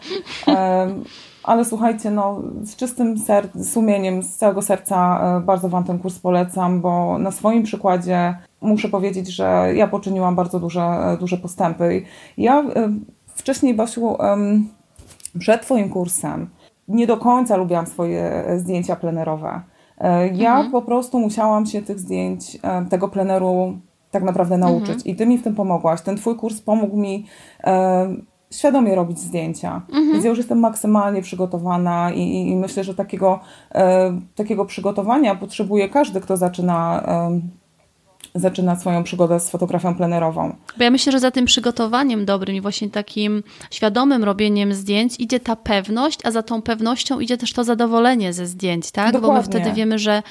E, 1.44 1.48
ale 1.48 1.64
słuchajcie, 1.64 2.10
no, 2.10 2.42
z 2.62 2.76
czystym 2.76 3.18
ser- 3.18 3.64
sumieniem, 3.64 4.22
z 4.22 4.36
całego 4.36 4.62
serca 4.62 5.20
e, 5.38 5.40
bardzo 5.40 5.68
Wam 5.68 5.84
ten 5.84 5.98
kurs 5.98 6.18
polecam, 6.18 6.80
bo 6.80 7.18
na 7.18 7.30
swoim 7.30 7.62
przykładzie 7.62 8.36
muszę 8.60 8.88
powiedzieć, 8.88 9.28
że 9.28 9.72
ja 9.74 9.88
poczyniłam 9.88 10.36
bardzo 10.36 10.60
duże, 10.60 11.16
duże 11.20 11.36
postępy. 11.36 12.02
Ja 12.36 12.64
wcześniej, 13.26 13.74
Basiu, 13.74 14.16
przed 15.38 15.62
Twoim 15.62 15.88
kursem 15.88 16.50
nie 16.88 17.06
do 17.06 17.16
końca 17.16 17.56
lubiłam 17.56 17.86
swoje 17.86 18.44
zdjęcia 18.56 18.96
plenerowe. 18.96 19.60
Ja 20.32 20.54
mhm. 20.54 20.70
po 20.70 20.82
prostu 20.82 21.18
musiałam 21.18 21.66
się 21.66 21.82
tych 21.82 21.98
zdjęć, 21.98 22.58
tego 22.90 23.08
pleneru 23.08 23.78
tak 24.10 24.22
naprawdę 24.22 24.58
nauczyć. 24.58 24.88
Mhm. 24.88 25.04
I 25.04 25.16
ty 25.16 25.26
mi 25.26 25.38
w 25.38 25.42
tym 25.42 25.54
pomogłaś. 25.54 26.00
Ten 26.00 26.16
twój 26.16 26.36
kurs 26.36 26.60
pomógł 26.60 26.96
mi 26.96 27.26
e, 27.64 28.08
świadomie 28.58 28.94
robić 28.94 29.18
zdjęcia. 29.18 29.82
Mhm. 29.88 30.12
Więc 30.12 30.24
ja 30.24 30.30
już 30.30 30.38
jestem 30.38 30.58
maksymalnie 30.58 31.22
przygotowana 31.22 32.12
i, 32.12 32.50
i 32.50 32.56
myślę, 32.56 32.84
że 32.84 32.94
takiego, 32.94 33.40
e, 33.74 34.20
takiego 34.34 34.64
przygotowania 34.64 35.34
potrzebuje 35.34 35.88
każdy, 35.88 36.20
kto 36.20 36.36
zaczyna 36.36 37.02
e, 37.06 37.40
zaczyna 38.34 38.76
swoją 38.76 39.04
przygodę 39.04 39.40
z 39.40 39.50
fotografią 39.50 39.94
plenerową. 39.94 40.56
Bo 40.78 40.84
ja 40.84 40.90
myślę, 40.90 41.12
że 41.12 41.20
za 41.20 41.30
tym 41.30 41.44
przygotowaniem 41.44 42.24
dobrym 42.24 42.56
i 42.56 42.60
właśnie 42.60 42.90
takim 42.90 43.42
świadomym 43.70 44.24
robieniem 44.24 44.74
zdjęć 44.74 45.20
idzie 45.20 45.40
ta 45.40 45.56
pewność, 45.56 46.18
a 46.24 46.30
za 46.30 46.42
tą 46.42 46.62
pewnością 46.62 47.20
idzie 47.20 47.36
też 47.36 47.52
to 47.52 47.64
zadowolenie 47.64 48.32
ze 48.32 48.46
zdjęć, 48.46 48.90
tak? 48.90 49.12
Dokładnie. 49.12 49.28
Bo 49.28 49.34
my 49.34 49.42
wtedy 49.42 49.72
wiemy, 49.76 49.98
że, 49.98 50.22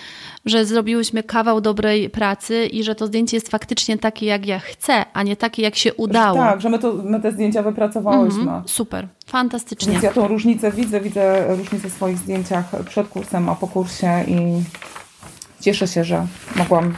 że 0.45 0.65
zrobiłyśmy 0.65 1.23
kawał 1.23 1.61
dobrej 1.61 2.09
pracy 2.09 2.65
i 2.65 2.83
że 2.83 2.95
to 2.95 3.07
zdjęcie 3.07 3.37
jest 3.37 3.49
faktycznie 3.49 3.97
takie, 3.97 4.25
jak 4.25 4.45
ja 4.45 4.59
chcę, 4.59 5.05
a 5.13 5.23
nie 5.23 5.35
takie, 5.35 5.61
jak 5.61 5.75
się 5.75 5.93
udało. 5.93 6.37
Tak, 6.37 6.61
że 6.61 6.69
my, 6.69 6.79
to, 6.79 6.93
my 6.93 7.21
te 7.21 7.31
zdjęcia 7.31 7.63
wypracowałyśmy. 7.63 8.41
Mhm, 8.41 8.63
super, 8.65 9.07
fantastycznie. 9.25 9.91
Więc 9.91 10.03
ja 10.03 10.13
tą 10.13 10.27
różnicę 10.27 10.71
widzę, 10.71 11.01
widzę 11.01 11.55
różnicę 11.55 11.89
w 11.89 11.93
swoich 11.93 12.17
zdjęciach 12.17 12.65
przed 12.85 13.07
kursem, 13.07 13.49
a 13.49 13.55
po 13.55 13.67
kursie 13.67 14.23
i 14.27 14.63
cieszę 15.61 15.87
się, 15.87 16.03
że 16.03 16.27
mogłam 16.55 16.93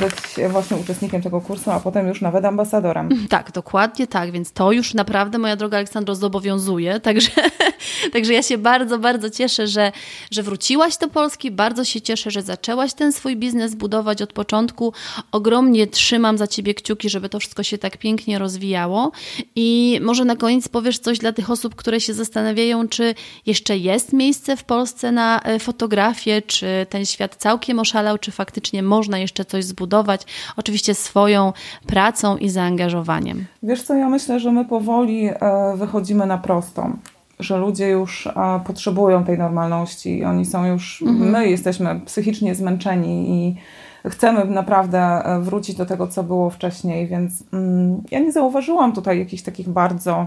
być 0.00 0.48
właśnie 0.48 0.76
uczestnikiem 0.76 1.22
tego 1.22 1.40
kursu, 1.40 1.70
a 1.70 1.80
potem 1.80 2.08
już 2.08 2.20
nawet 2.20 2.44
ambasadorem. 2.44 3.08
Tak, 3.28 3.52
dokładnie 3.52 4.06
tak, 4.06 4.30
więc 4.30 4.52
to 4.52 4.72
już 4.72 4.94
naprawdę, 4.94 5.38
moja 5.38 5.56
droga 5.56 5.76
Aleksandro, 5.76 6.14
zobowiązuje, 6.14 7.00
także, 7.00 7.30
także 8.12 8.32
ja 8.32 8.42
się 8.42 8.58
bardzo, 8.58 8.98
bardzo 8.98 9.30
cieszę, 9.30 9.66
że, 9.66 9.92
że 10.30 10.42
wróciłaś 10.42 10.96
do 10.96 11.08
Polski, 11.08 11.50
bardzo 11.50 11.84
się 11.84 12.00
cieszę, 12.00 12.30
że 12.30 12.42
zaczęłaś 12.42 12.94
ten 12.94 13.12
swój 13.12 13.36
biznes 13.36 13.74
budować 13.74 14.22
od 14.22 14.32
początku. 14.32 14.92
Ogromnie 15.32 15.86
trzymam 15.86 16.38
za 16.38 16.46
Ciebie 16.46 16.74
kciuki, 16.74 17.10
żeby 17.10 17.28
to 17.28 17.38
wszystko 17.38 17.62
się 17.62 17.78
tak 17.78 17.96
pięknie 17.96 18.38
rozwijało 18.38 19.12
i 19.56 20.00
może 20.02 20.24
na 20.24 20.36
koniec 20.36 20.68
powiesz 20.68 20.98
coś 20.98 21.18
dla 21.18 21.32
tych 21.32 21.50
osób, 21.50 21.74
które 21.74 22.00
się 22.00 22.14
zastanawiają, 22.14 22.88
czy 22.88 23.14
jeszcze 23.46 23.76
jest 23.76 24.12
miejsce 24.12 24.56
w 24.56 24.64
Polsce 24.64 25.12
na 25.12 25.40
e, 25.40 25.58
fotografię, 25.58 26.42
czy 26.42 26.86
ten 26.90 27.06
świat 27.06 27.36
całkiem 27.36 27.78
oszalał, 27.78 28.18
czy 28.18 28.32
faktycznie 28.32 28.82
można 28.82 29.18
jeszcze 29.18 29.44
coś 29.46 29.64
zbudować, 29.64 30.22
oczywiście 30.56 30.94
swoją 30.94 31.52
pracą 31.86 32.36
i 32.36 32.48
zaangażowaniem. 32.48 33.44
Wiesz 33.62 33.82
co, 33.82 33.94
ja 33.94 34.08
myślę, 34.08 34.40
że 34.40 34.52
my 34.52 34.64
powoli 34.64 35.28
e, 35.28 35.36
wychodzimy 35.76 36.26
na 36.26 36.38
prostą 36.38 36.96
że 37.40 37.58
ludzie 37.58 37.88
już 37.88 38.26
e, 38.26 38.32
potrzebują 38.66 39.24
tej 39.24 39.38
normalności. 39.38 40.24
Oni 40.24 40.44
są 40.44 40.66
już, 40.66 41.02
mhm. 41.02 41.30
my 41.30 41.50
jesteśmy 41.50 42.00
psychicznie 42.00 42.54
zmęczeni 42.54 43.30
i 43.30 43.56
chcemy 44.08 44.44
naprawdę 44.44 44.98
e, 44.98 45.40
wrócić 45.40 45.76
do 45.76 45.86
tego, 45.86 46.06
co 46.06 46.22
było 46.22 46.50
wcześniej, 46.50 47.06
więc 47.06 47.44
mm, 47.52 48.02
ja 48.10 48.18
nie 48.18 48.32
zauważyłam 48.32 48.92
tutaj 48.92 49.18
jakichś 49.18 49.42
takich 49.42 49.68
bardzo 49.68 50.26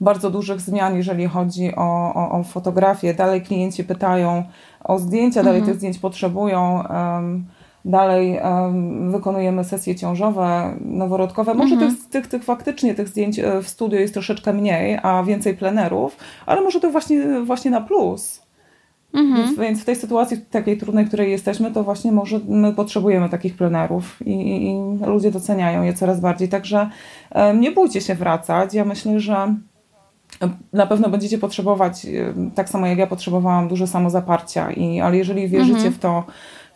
bardzo 0.00 0.30
dużych 0.30 0.60
zmian, 0.60 0.96
jeżeli 0.96 1.26
chodzi 1.26 1.74
o, 1.76 2.14
o, 2.14 2.30
o 2.30 2.42
fotografię. 2.42 3.14
Dalej 3.14 3.42
klienci 3.42 3.84
pytają 3.84 4.44
o 4.84 4.98
zdjęcia, 4.98 5.42
dalej 5.42 5.58
mhm. 5.58 5.66
tych 5.66 5.78
zdjęć 5.78 5.98
potrzebują. 5.98 6.84
Um, 6.90 7.44
Dalej 7.86 8.40
um, 8.44 9.12
wykonujemy 9.12 9.64
sesje 9.64 9.94
ciążowe, 9.94 10.76
noworodkowe. 10.80 11.54
Może 11.54 11.74
mhm. 11.74 11.96
tych, 11.96 12.08
tych, 12.08 12.26
tych 12.26 12.44
faktycznie 12.44 12.94
tych 12.94 13.08
zdjęć 13.08 13.38
e, 13.38 13.62
w 13.62 13.68
studiu 13.68 13.98
jest 13.98 14.14
troszeczkę 14.14 14.52
mniej, 14.52 14.98
a 15.02 15.22
więcej 15.22 15.56
plenerów, 15.56 16.16
ale 16.46 16.60
może 16.60 16.80
to 16.80 16.90
właśnie, 16.90 17.40
właśnie 17.40 17.70
na 17.70 17.80
plus. 17.80 18.42
Mhm. 19.14 19.36
Więc, 19.42 19.58
więc, 19.58 19.82
w 19.82 19.84
tej 19.84 19.96
sytuacji 19.96 20.38
takiej 20.50 20.78
trudnej, 20.78 21.04
w 21.04 21.08
której 21.08 21.30
jesteśmy, 21.30 21.70
to 21.70 21.84
właśnie 21.84 22.12
może 22.12 22.40
my 22.48 22.72
potrzebujemy 22.72 23.28
takich 23.28 23.56
plenerów 23.56 24.22
i, 24.26 24.32
i, 24.32 24.70
i 24.70 25.06
ludzie 25.06 25.30
doceniają 25.30 25.82
je 25.82 25.94
coraz 25.94 26.20
bardziej. 26.20 26.48
Także 26.48 26.90
um, 27.34 27.60
nie 27.60 27.72
bójcie 27.72 28.00
się 28.00 28.14
wracać. 28.14 28.74
Ja 28.74 28.84
myślę, 28.84 29.20
że 29.20 29.54
na 30.72 30.86
pewno 30.86 31.08
będziecie 31.08 31.38
potrzebować, 31.38 32.06
tak 32.54 32.68
samo 32.68 32.86
jak 32.86 32.98
ja 32.98 33.06
potrzebowałam, 33.06 33.68
dużo 33.68 33.86
samozaparcia, 33.86 34.72
i, 34.72 35.00
ale 35.00 35.16
jeżeli 35.16 35.48
wierzycie 35.48 35.74
mhm. 35.76 35.92
w 35.92 35.98
to, 35.98 36.24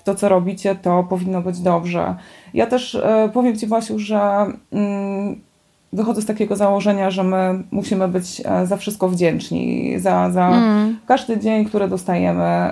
to, 0.05 0.15
co 0.15 0.29
robicie, 0.29 0.75
to 0.75 1.05
powinno 1.05 1.43
być 1.43 1.61
dobrze. 1.61 2.15
Ja 2.55 2.67
też 2.67 2.95
e, 2.95 3.31
powiem 3.33 3.57
Ci, 3.57 3.67
Basiu, 3.67 3.99
że 3.99 4.47
mm, 4.73 5.41
wychodzę 5.93 6.23
z 6.23 6.27
takiego 6.27 6.57
założenia, 6.57 7.11
że 7.11 7.25
my 7.25 7.63
musimy 7.71 8.09
być 8.09 8.43
e, 8.45 8.67
za 8.67 8.77
wszystko 8.77 9.09
wdzięczni, 9.09 9.95
za, 9.99 10.31
za 10.31 10.49
mm. 10.49 10.99
każdy 11.07 11.39
dzień, 11.39 11.65
który 11.65 11.89
dostajemy, 11.89 12.71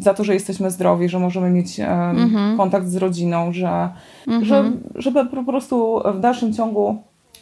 za 0.00 0.14
to, 0.14 0.24
że 0.24 0.34
jesteśmy 0.34 0.70
zdrowi, 0.70 1.08
że 1.08 1.18
możemy 1.18 1.50
mieć 1.50 1.80
mm 1.80 2.16
-hmm. 2.16 2.56
kontakt 2.56 2.86
z 2.86 2.96
rodziną, 2.96 3.52
że, 3.52 3.88
mm 4.26 4.40
-hmm. 4.40 4.44
że, 4.44 4.72
żeby 4.94 5.26
po 5.26 5.44
prostu 5.44 6.00
w 6.14 6.20
dalszym 6.20 6.52
ciągu 6.52 6.96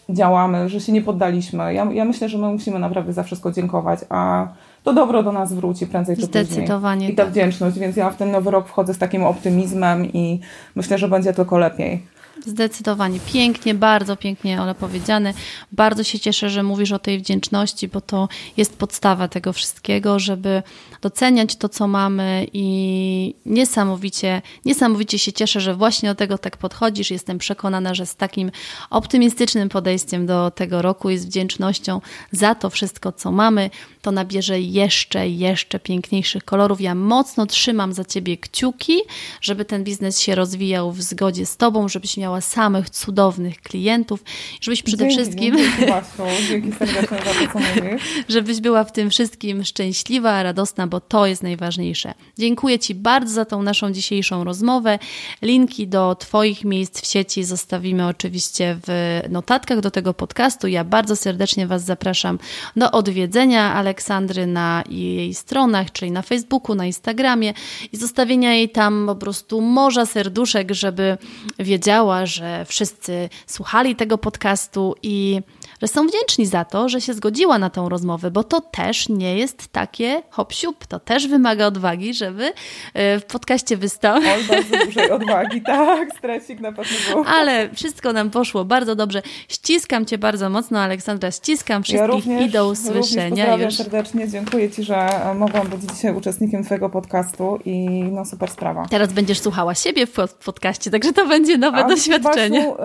działamy, 0.08 0.68
że 0.68 0.80
się 0.80 0.92
nie 0.92 1.02
poddaliśmy. 1.02 1.74
Ja, 1.74 1.84
ja 1.92 2.04
myślę, 2.04 2.28
że 2.28 2.38
my 2.38 2.48
musimy 2.48 2.78
naprawdę 2.78 3.12
za 3.12 3.22
wszystko 3.22 3.52
dziękować, 3.52 4.00
a 4.08 4.48
to 4.82 4.92
dobro 4.92 5.22
do 5.22 5.32
nas 5.32 5.52
wróci 5.52 5.86
prędzej 5.86 6.16
czy 6.16 6.26
później. 6.26 6.44
Zdecydowanie. 6.44 7.08
I 7.08 7.14
ta 7.14 7.22
tak. 7.22 7.32
wdzięczność, 7.32 7.78
więc 7.78 7.96
ja 7.96 8.10
w 8.10 8.16
ten 8.16 8.30
nowy 8.30 8.50
rok 8.50 8.68
wchodzę 8.68 8.94
z 8.94 8.98
takim 8.98 9.24
optymizmem 9.24 10.12
i 10.12 10.40
myślę, 10.74 10.98
że 10.98 11.08
będzie 11.08 11.32
tylko 11.32 11.58
lepiej. 11.58 12.12
Zdecydowanie. 12.46 13.18
Pięknie, 13.32 13.74
bardzo 13.74 14.16
pięknie, 14.16 14.62
Ole, 14.62 14.74
powiedziane. 14.74 15.34
Bardzo 15.72 16.04
się 16.04 16.18
cieszę, 16.18 16.50
że 16.50 16.62
mówisz 16.62 16.92
o 16.92 16.98
tej 16.98 17.18
wdzięczności, 17.18 17.88
bo 17.88 18.00
to 18.00 18.28
jest 18.56 18.76
podstawa 18.76 19.28
tego 19.28 19.52
wszystkiego, 19.52 20.18
żeby 20.18 20.62
doceniać 21.02 21.56
to, 21.56 21.68
co 21.68 21.88
mamy 21.88 22.46
i 22.52 23.34
niesamowicie, 23.46 24.42
niesamowicie 24.64 25.18
się 25.18 25.32
cieszę, 25.32 25.60
że 25.60 25.74
właśnie 25.74 26.08
do 26.08 26.14
tego 26.14 26.38
tak 26.38 26.56
podchodzisz. 26.56 27.10
Jestem 27.10 27.38
przekonana, 27.38 27.94
że 27.94 28.06
z 28.06 28.16
takim 28.16 28.50
optymistycznym 28.90 29.68
podejściem 29.68 30.26
do 30.26 30.50
tego 30.50 30.82
roku 30.82 31.10
i 31.10 31.18
z 31.18 31.26
wdzięcznością 31.26 32.00
za 32.32 32.54
to 32.54 32.70
wszystko, 32.70 33.12
co 33.12 33.32
mamy, 33.32 33.70
to 34.02 34.10
nabierze 34.10 34.60
jeszcze, 34.60 35.28
jeszcze 35.28 35.80
piękniejszych 35.80 36.44
kolorów. 36.44 36.80
Ja 36.80 36.94
mocno 36.94 37.46
trzymam 37.46 37.92
za 37.92 38.04
Ciebie 38.04 38.36
kciuki, 38.36 38.98
żeby 39.40 39.64
ten 39.64 39.84
biznes 39.84 40.20
się 40.20 40.34
rozwijał 40.34 40.92
w 40.92 41.02
zgodzie 41.02 41.46
z 41.46 41.56
Tobą, 41.56 41.88
żebyś 41.88 42.16
miała 42.16 42.40
samych 42.40 42.90
cudownych 42.90 43.60
klientów, 43.60 44.24
żebyś 44.60 44.82
przede 44.82 45.04
dzięki, 45.04 45.16
wszystkim... 45.16 45.56
Dzięki, 45.56 45.86
Basiu. 45.86 46.22
dzięki 46.48 46.72
serdecznie 46.72 47.18
za 47.18 47.32
to, 47.32 47.52
co 47.52 47.58
mówisz. 47.58 48.02
Żebyś 48.28 48.60
była 48.60 48.84
w 48.84 48.92
tym 48.92 49.10
wszystkim 49.10 49.64
szczęśliwa, 49.64 50.42
radosna, 50.42 50.86
bo 50.92 51.00
to 51.00 51.26
jest 51.26 51.42
najważniejsze. 51.42 52.14
Dziękuję 52.38 52.78
Ci 52.78 52.94
bardzo 52.94 53.34
za 53.34 53.44
tą 53.44 53.62
naszą 53.62 53.92
dzisiejszą 53.92 54.44
rozmowę. 54.44 54.98
Linki 55.42 55.88
do 55.88 56.14
Twoich 56.14 56.64
miejsc 56.64 57.00
w 57.00 57.06
sieci 57.06 57.44
zostawimy 57.44 58.06
oczywiście 58.06 58.78
w 58.86 59.20
notatkach 59.30 59.80
do 59.80 59.90
tego 59.90 60.14
podcastu. 60.14 60.66
Ja 60.66 60.84
bardzo 60.84 61.16
serdecznie 61.16 61.66
Was 61.66 61.84
zapraszam 61.84 62.38
do 62.76 62.90
odwiedzenia 62.90 63.74
Aleksandry 63.74 64.46
na 64.46 64.84
jej 64.88 65.34
stronach, 65.34 65.92
czyli 65.92 66.10
na 66.10 66.22
Facebooku, 66.22 66.74
na 66.74 66.86
Instagramie 66.86 67.54
i 67.92 67.96
zostawienia 67.96 68.54
jej 68.54 68.68
tam 68.68 69.06
po 69.06 69.16
prostu 69.16 69.60
morza 69.60 70.06
serduszek, 70.06 70.72
żeby 70.72 71.18
wiedziała, 71.58 72.26
że 72.26 72.64
wszyscy 72.64 73.28
słuchali 73.46 73.96
tego 73.96 74.18
podcastu 74.18 74.94
i 75.02 75.40
że 75.82 75.88
są 75.88 76.06
wdzięczni 76.06 76.46
za 76.46 76.64
to, 76.64 76.88
że 76.88 77.00
się 77.00 77.14
zgodziła 77.14 77.58
na 77.58 77.70
tą 77.70 77.88
rozmowę, 77.88 78.30
bo 78.30 78.44
to 78.44 78.60
też 78.60 79.08
nie 79.08 79.38
jest 79.38 79.68
takie 79.68 80.22
hop 80.30 80.52
siup, 80.52 80.86
to 80.86 81.00
też 81.00 81.28
wymaga 81.28 81.66
odwagi, 81.66 82.14
żeby 82.14 82.52
e, 82.94 83.20
w 83.20 83.24
podcaście 83.24 83.76
wystąpić. 83.76 84.30
Oj, 84.36 84.44
bardzo 84.44 84.86
dużej 84.86 85.10
odwagi, 85.20 85.62
tak, 85.62 86.08
stresik 86.18 86.60
na 86.60 86.72
pewno 86.72 86.96
był. 87.08 87.24
Ale 87.26 87.68
wszystko 87.74 88.12
nam 88.12 88.30
poszło 88.30 88.64
bardzo 88.64 88.94
dobrze. 88.94 89.22
Ściskam 89.48 90.06
Cię 90.06 90.18
bardzo 90.18 90.50
mocno, 90.50 90.80
Aleksandra, 90.80 91.30
ściskam 91.30 91.82
wszystkich 91.82 92.00
ja 92.00 92.06
również, 92.06 92.46
i 92.46 92.50
do 92.50 92.68
usłyszenia. 92.68 93.28
Pozdrawiam 93.28 93.60
już. 93.60 93.74
serdecznie, 93.74 94.28
dziękuję 94.28 94.70
Ci, 94.70 94.82
że 94.82 95.08
mogłam 95.34 95.68
być 95.68 95.80
dzisiaj 95.94 96.14
uczestnikiem 96.14 96.64
Twojego 96.64 96.88
podcastu 96.88 97.58
i 97.64 97.88
no 98.12 98.24
super 98.24 98.50
sprawa. 98.50 98.86
Teraz 98.90 99.12
będziesz 99.12 99.40
słuchała 99.40 99.74
siebie 99.74 100.06
w 100.06 100.12
podcaście, 100.44 100.90
także 100.90 101.12
to 101.12 101.26
będzie 101.26 101.58
nowe 101.58 101.78
A 101.78 101.88
doświadczenie. 101.88 102.60
Basiu, 102.60 102.82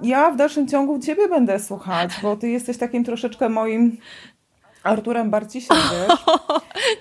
ja 0.00 0.30
w 0.30 0.36
dalszym 0.36 0.68
ciągu 0.68 0.98
Ciebie 0.98 1.28
będę 1.28 1.58
słuchać, 1.58 2.10
bo 2.22 2.36
Ty 2.36 2.48
jesteś 2.48 2.78
takim 2.78 3.04
troszeczkę 3.04 3.48
moim 3.48 3.96
Arturem 4.82 5.30
Barcisiem, 5.30 5.76
wiesz? 5.92 6.18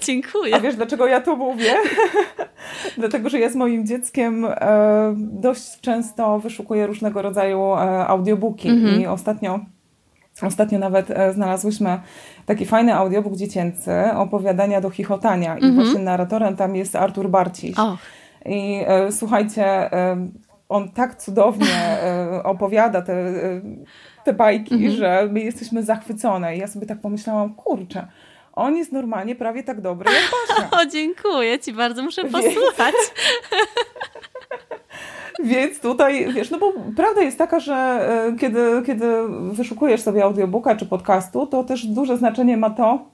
dziękuję. 0.01 0.55
A 0.55 0.59
wiesz, 0.59 0.75
dlaczego 0.75 1.07
ja 1.07 1.21
to 1.21 1.35
mówię? 1.35 1.75
Dlatego, 2.97 3.29
że 3.29 3.39
ja 3.39 3.49
z 3.49 3.55
moim 3.55 3.87
dzieckiem 3.87 4.45
e, 4.45 5.13
dość 5.17 5.79
często 5.81 6.39
wyszukuję 6.39 6.87
różnego 6.87 7.21
rodzaju 7.21 7.59
e, 7.61 8.07
audiobooki 8.07 8.69
mm-hmm. 8.69 9.01
i 9.01 9.07
ostatnio 9.07 9.59
Ostatnio 10.41 10.79
nawet 10.79 11.11
e, 11.11 11.33
znalazłyśmy 11.33 11.99
taki 12.45 12.65
fajny 12.65 12.95
audiobook 12.95 13.35
dziecięcy, 13.35 13.91
opowiadania 14.15 14.81
do 14.81 14.89
chichotania 14.89 15.57
i 15.57 15.61
mm-hmm. 15.61 15.75
właśnie 15.75 15.99
narratorem 15.99 16.55
tam 16.55 16.75
jest 16.75 16.95
Artur 16.95 17.29
Barciś. 17.29 17.79
Oh. 17.79 17.97
I 18.45 18.83
e, 18.87 19.11
słuchajcie, 19.11 19.65
e, 19.65 20.27
on 20.69 20.91
tak 20.91 21.15
cudownie 21.15 22.01
e, 22.03 22.43
opowiada 22.43 23.01
te, 23.01 23.13
e, 23.13 23.61
te 24.23 24.33
bajki, 24.33 24.75
mm 24.75 24.87
-hmm. 24.87 24.95
że 24.95 25.27
my 25.31 25.39
jesteśmy 25.39 25.83
zachwycone. 25.83 26.55
I 26.55 26.59
ja 26.59 26.67
sobie 26.67 26.85
tak 26.85 27.01
pomyślałam, 27.01 27.53
kurczę, 27.53 28.07
on 28.53 28.77
jest 28.77 28.91
normalnie 28.91 29.35
prawie 29.35 29.63
tak 29.63 29.81
dobry 29.81 30.11
jak 30.11 30.23
Basia. 30.23 30.69
O, 30.81 30.85
dziękuję 30.85 31.59
Ci 31.59 31.73
bardzo, 31.73 32.03
muszę 32.03 32.21
posłuchać. 32.23 32.95
Więc 35.43 35.79
tutaj, 35.79 36.33
wiesz, 36.33 36.49
no 36.49 36.59
bo 36.59 36.73
prawda 36.95 37.21
jest 37.21 37.37
taka, 37.37 37.59
że 37.59 37.73
e, 37.75 38.35
kiedy, 38.39 38.83
kiedy 38.85 39.05
wyszukujesz 39.29 40.01
sobie 40.01 40.23
audiobooka 40.23 40.75
czy 40.75 40.85
podcastu, 40.85 41.47
to 41.47 41.63
też 41.63 41.85
duże 41.85 42.17
znaczenie 42.17 42.57
ma 42.57 42.69
to, 42.69 43.05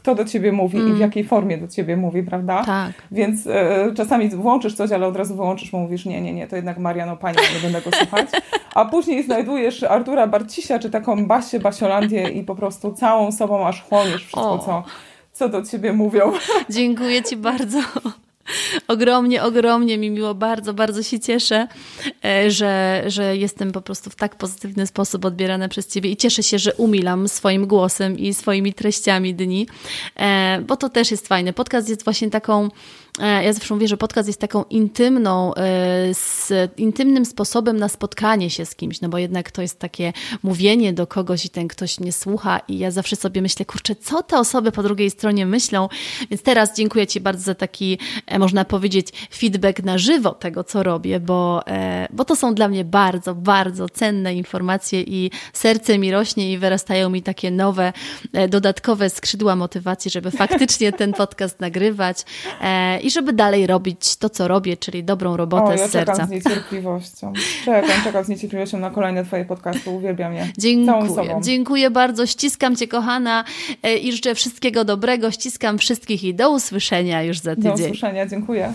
kto 0.00 0.14
do 0.14 0.24
ciebie 0.24 0.52
mówi 0.52 0.76
mm. 0.76 0.88
i 0.88 0.90
w 0.90 0.94
mm. 0.94 1.00
jakiej 1.00 1.24
formie 1.24 1.58
do 1.58 1.68
ciebie 1.68 1.96
mówi, 1.96 2.22
prawda? 2.22 2.64
Tak. 2.64 2.92
Więc 3.10 3.46
e, 3.46 3.92
czasami 3.96 4.28
włączysz 4.28 4.74
coś, 4.74 4.92
ale 4.92 5.06
od 5.06 5.16
razu 5.16 5.36
wyłączysz, 5.36 5.72
mówisz, 5.72 6.04
nie, 6.04 6.20
nie, 6.20 6.32
nie, 6.32 6.46
to 6.46 6.56
jednak 6.56 6.78
Mariano 6.78 7.16
Pani, 7.16 7.36
nie 7.54 7.60
będę 7.62 7.90
go 7.90 7.96
słuchać. 7.96 8.28
A 8.74 8.84
później 8.84 9.22
znajdujesz 9.22 9.82
Artura 9.82 10.26
Barcisia, 10.26 10.78
czy 10.78 10.90
taką 10.90 11.26
Basię, 11.26 11.60
Basiolandię 11.60 12.28
i 12.28 12.44
po 12.44 12.54
prostu 12.54 12.92
całą 12.92 13.32
sobą 13.32 13.66
aż 13.66 13.82
chłoniesz 13.82 14.26
wszystko, 14.26 14.58
co, 14.58 14.84
co 15.32 15.48
do 15.48 15.62
ciebie 15.62 15.92
mówią. 15.92 16.32
Dziękuję 16.70 17.22
Ci 17.22 17.36
bardzo. 17.36 17.78
Ogromnie, 18.88 19.42
ogromnie 19.42 19.98
mi 19.98 20.10
miło, 20.10 20.34
bardzo, 20.34 20.74
bardzo 20.74 21.02
się 21.02 21.20
cieszę, 21.20 21.68
e, 22.24 22.50
że, 22.50 23.02
że 23.06 23.36
jestem 23.36 23.72
po 23.72 23.80
prostu 23.80 24.10
w 24.10 24.14
tak 24.14 24.36
pozytywny 24.36 24.86
sposób 24.86 25.24
odbierana 25.24 25.68
przez 25.68 25.86
Ciebie 25.86 26.10
i 26.10 26.16
cieszę 26.16 26.42
się, 26.42 26.58
że 26.58 26.74
umilam 26.74 27.28
swoim 27.28 27.66
głosem 27.66 28.18
i 28.18 28.34
swoimi 28.34 28.74
treściami 28.74 29.34
dni, 29.34 29.66
e, 30.16 30.62
bo 30.66 30.76
to 30.76 30.88
też 30.88 31.10
jest 31.10 31.28
fajne. 31.28 31.52
Podcast 31.52 31.88
jest 31.88 32.04
właśnie 32.04 32.30
taką 32.30 32.68
ja 33.20 33.52
zawsze 33.52 33.74
mówię, 33.74 33.88
że 33.88 33.96
podcast 33.96 34.28
jest 34.28 34.40
taką 34.40 34.64
intymną, 34.64 35.54
e, 35.54 35.60
z 36.14 36.52
intymnym 36.76 37.24
sposobem 37.24 37.76
na 37.76 37.88
spotkanie 37.88 38.50
się 38.50 38.66
z 38.66 38.74
kimś, 38.74 39.00
no 39.00 39.08
bo 39.08 39.18
jednak 39.18 39.50
to 39.50 39.62
jest 39.62 39.78
takie 39.78 40.12
mówienie 40.42 40.92
do 40.92 41.06
kogoś 41.06 41.44
i 41.44 41.50
ten 41.50 41.68
ktoś 41.68 42.00
nie 42.00 42.12
słucha 42.12 42.60
i 42.68 42.78
ja 42.78 42.90
zawsze 42.90 43.16
sobie 43.16 43.42
myślę, 43.42 43.64
kurczę, 43.64 43.94
co 43.94 44.22
te 44.22 44.38
osoby 44.38 44.72
po 44.72 44.82
drugiej 44.82 45.10
stronie 45.10 45.46
myślą, 45.46 45.88
więc 46.30 46.42
teraz 46.42 46.76
dziękuję 46.76 47.06
Ci 47.06 47.20
bardzo 47.20 47.44
za 47.44 47.54
taki, 47.54 47.98
e, 48.26 48.38
można 48.38 48.64
powiedzieć, 48.64 49.08
feedback 49.34 49.82
na 49.82 49.98
żywo 49.98 50.30
tego, 50.30 50.64
co 50.64 50.82
robię, 50.82 51.20
bo, 51.20 51.62
bo 52.10 52.24
to 52.24 52.36
są 52.36 52.54
dla 52.54 52.68
mnie 52.68 52.84
bardzo, 52.84 53.34
bardzo 53.34 53.88
cenne 53.88 54.34
informacje 54.34 55.02
i 55.02 55.30
serce 55.52 55.98
mi 55.98 56.12
rośnie 56.12 56.52
i 56.52 56.58
wyrastają 56.58 57.10
mi 57.10 57.22
takie 57.22 57.50
nowe, 57.50 57.92
dodatkowe 58.48 59.10
skrzydła 59.10 59.56
motywacji, 59.56 60.10
żeby 60.10 60.30
faktycznie 60.30 60.92
ten 60.92 61.12
podcast 61.12 61.60
nagrywać. 61.60 62.24
I 63.02 63.09
żeby 63.10 63.32
dalej 63.32 63.66
robić 63.66 64.16
to, 64.16 64.30
co 64.30 64.48
robię, 64.48 64.76
czyli 64.76 65.04
dobrą 65.04 65.36
robotę 65.36 65.64
o, 65.64 65.72
ja 65.72 65.88
z 65.88 65.90
serca. 65.90 66.12
czekam 66.12 66.28
z 66.28 66.30
niecierpliwością. 66.30 67.32
Czekam, 67.64 68.04
czekam 68.04 68.24
z 68.24 68.28
niecierpliwością 68.28 68.78
na 68.78 68.90
kolejne 68.90 69.24
Twoje 69.24 69.44
podcasty. 69.44 69.90
Uwielbiam 69.90 70.34
je. 70.34 70.48
Dziękuję. 70.58 71.40
Dziękuję 71.42 71.90
bardzo. 71.90 72.26
Ściskam 72.26 72.76
Cię, 72.76 72.88
kochana 72.88 73.44
e, 73.82 73.96
i 73.96 74.12
życzę 74.12 74.34
wszystkiego 74.34 74.84
dobrego. 74.84 75.30
Ściskam 75.30 75.78
wszystkich 75.78 76.24
i 76.24 76.34
do 76.34 76.50
usłyszenia 76.50 77.22
już 77.22 77.38
za 77.38 77.56
tydzień. 77.56 77.76
Do 77.76 77.84
usłyszenia. 77.84 78.26
Dziękuję. 78.26 78.72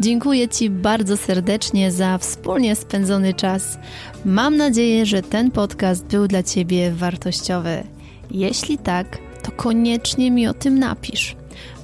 Dziękuję 0.00 0.48
Ci 0.48 0.70
bardzo 0.70 1.16
serdecznie 1.16 1.92
za 1.92 2.18
wspólnie 2.18 2.76
spędzony 2.76 3.34
czas. 3.34 3.78
Mam 4.24 4.56
nadzieję, 4.56 5.06
że 5.06 5.22
ten 5.22 5.50
podcast 5.50 6.06
był 6.06 6.28
dla 6.28 6.42
Ciebie 6.42 6.90
wartościowy. 6.90 7.82
Jeśli 8.30 8.78
tak, 8.78 9.18
to 9.42 9.52
koniecznie 9.52 10.30
mi 10.30 10.46
o 10.46 10.54
tym 10.54 10.78
napisz. 10.78 11.39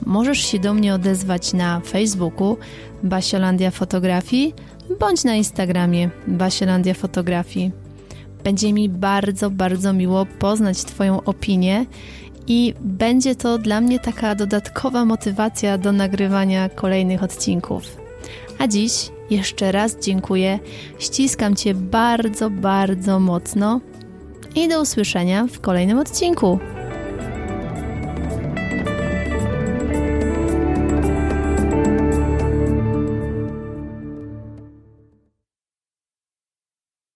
Możesz 0.06 0.38
się 0.38 0.58
do 0.58 0.74
mnie 0.74 0.94
odezwać 0.94 1.52
na 1.52 1.80
Facebooku 1.80 2.56
Basiolandia 3.02 3.70
Fotografii 3.70 4.54
bądź 5.00 5.24
na 5.24 5.34
Instagramie 5.34 6.10
Basiolandia 6.26 6.94
Fotografii. 6.94 7.72
Będzie 8.44 8.72
mi 8.72 8.88
bardzo, 8.88 9.50
bardzo 9.50 9.92
miło 9.92 10.26
poznać 10.38 10.84
Twoją 10.84 11.22
opinię 11.24 11.86
i 12.46 12.74
będzie 12.80 13.34
to 13.34 13.58
dla 13.58 13.80
mnie 13.80 13.98
taka 13.98 14.34
dodatkowa 14.34 15.04
motywacja 15.04 15.78
do 15.78 15.92
nagrywania 15.92 16.68
kolejnych 16.68 17.22
odcinków. 17.22 17.82
A 18.58 18.66
dziś 18.66 19.10
jeszcze 19.30 19.72
raz 19.72 19.96
dziękuję, 19.98 20.58
ściskam 20.98 21.56
Cię 21.56 21.74
bardzo, 21.74 22.50
bardzo 22.50 23.20
mocno 23.20 23.80
i 24.54 24.68
do 24.68 24.82
usłyszenia 24.82 25.46
w 25.46 25.60
kolejnym 25.60 25.98
odcinku. 25.98 26.58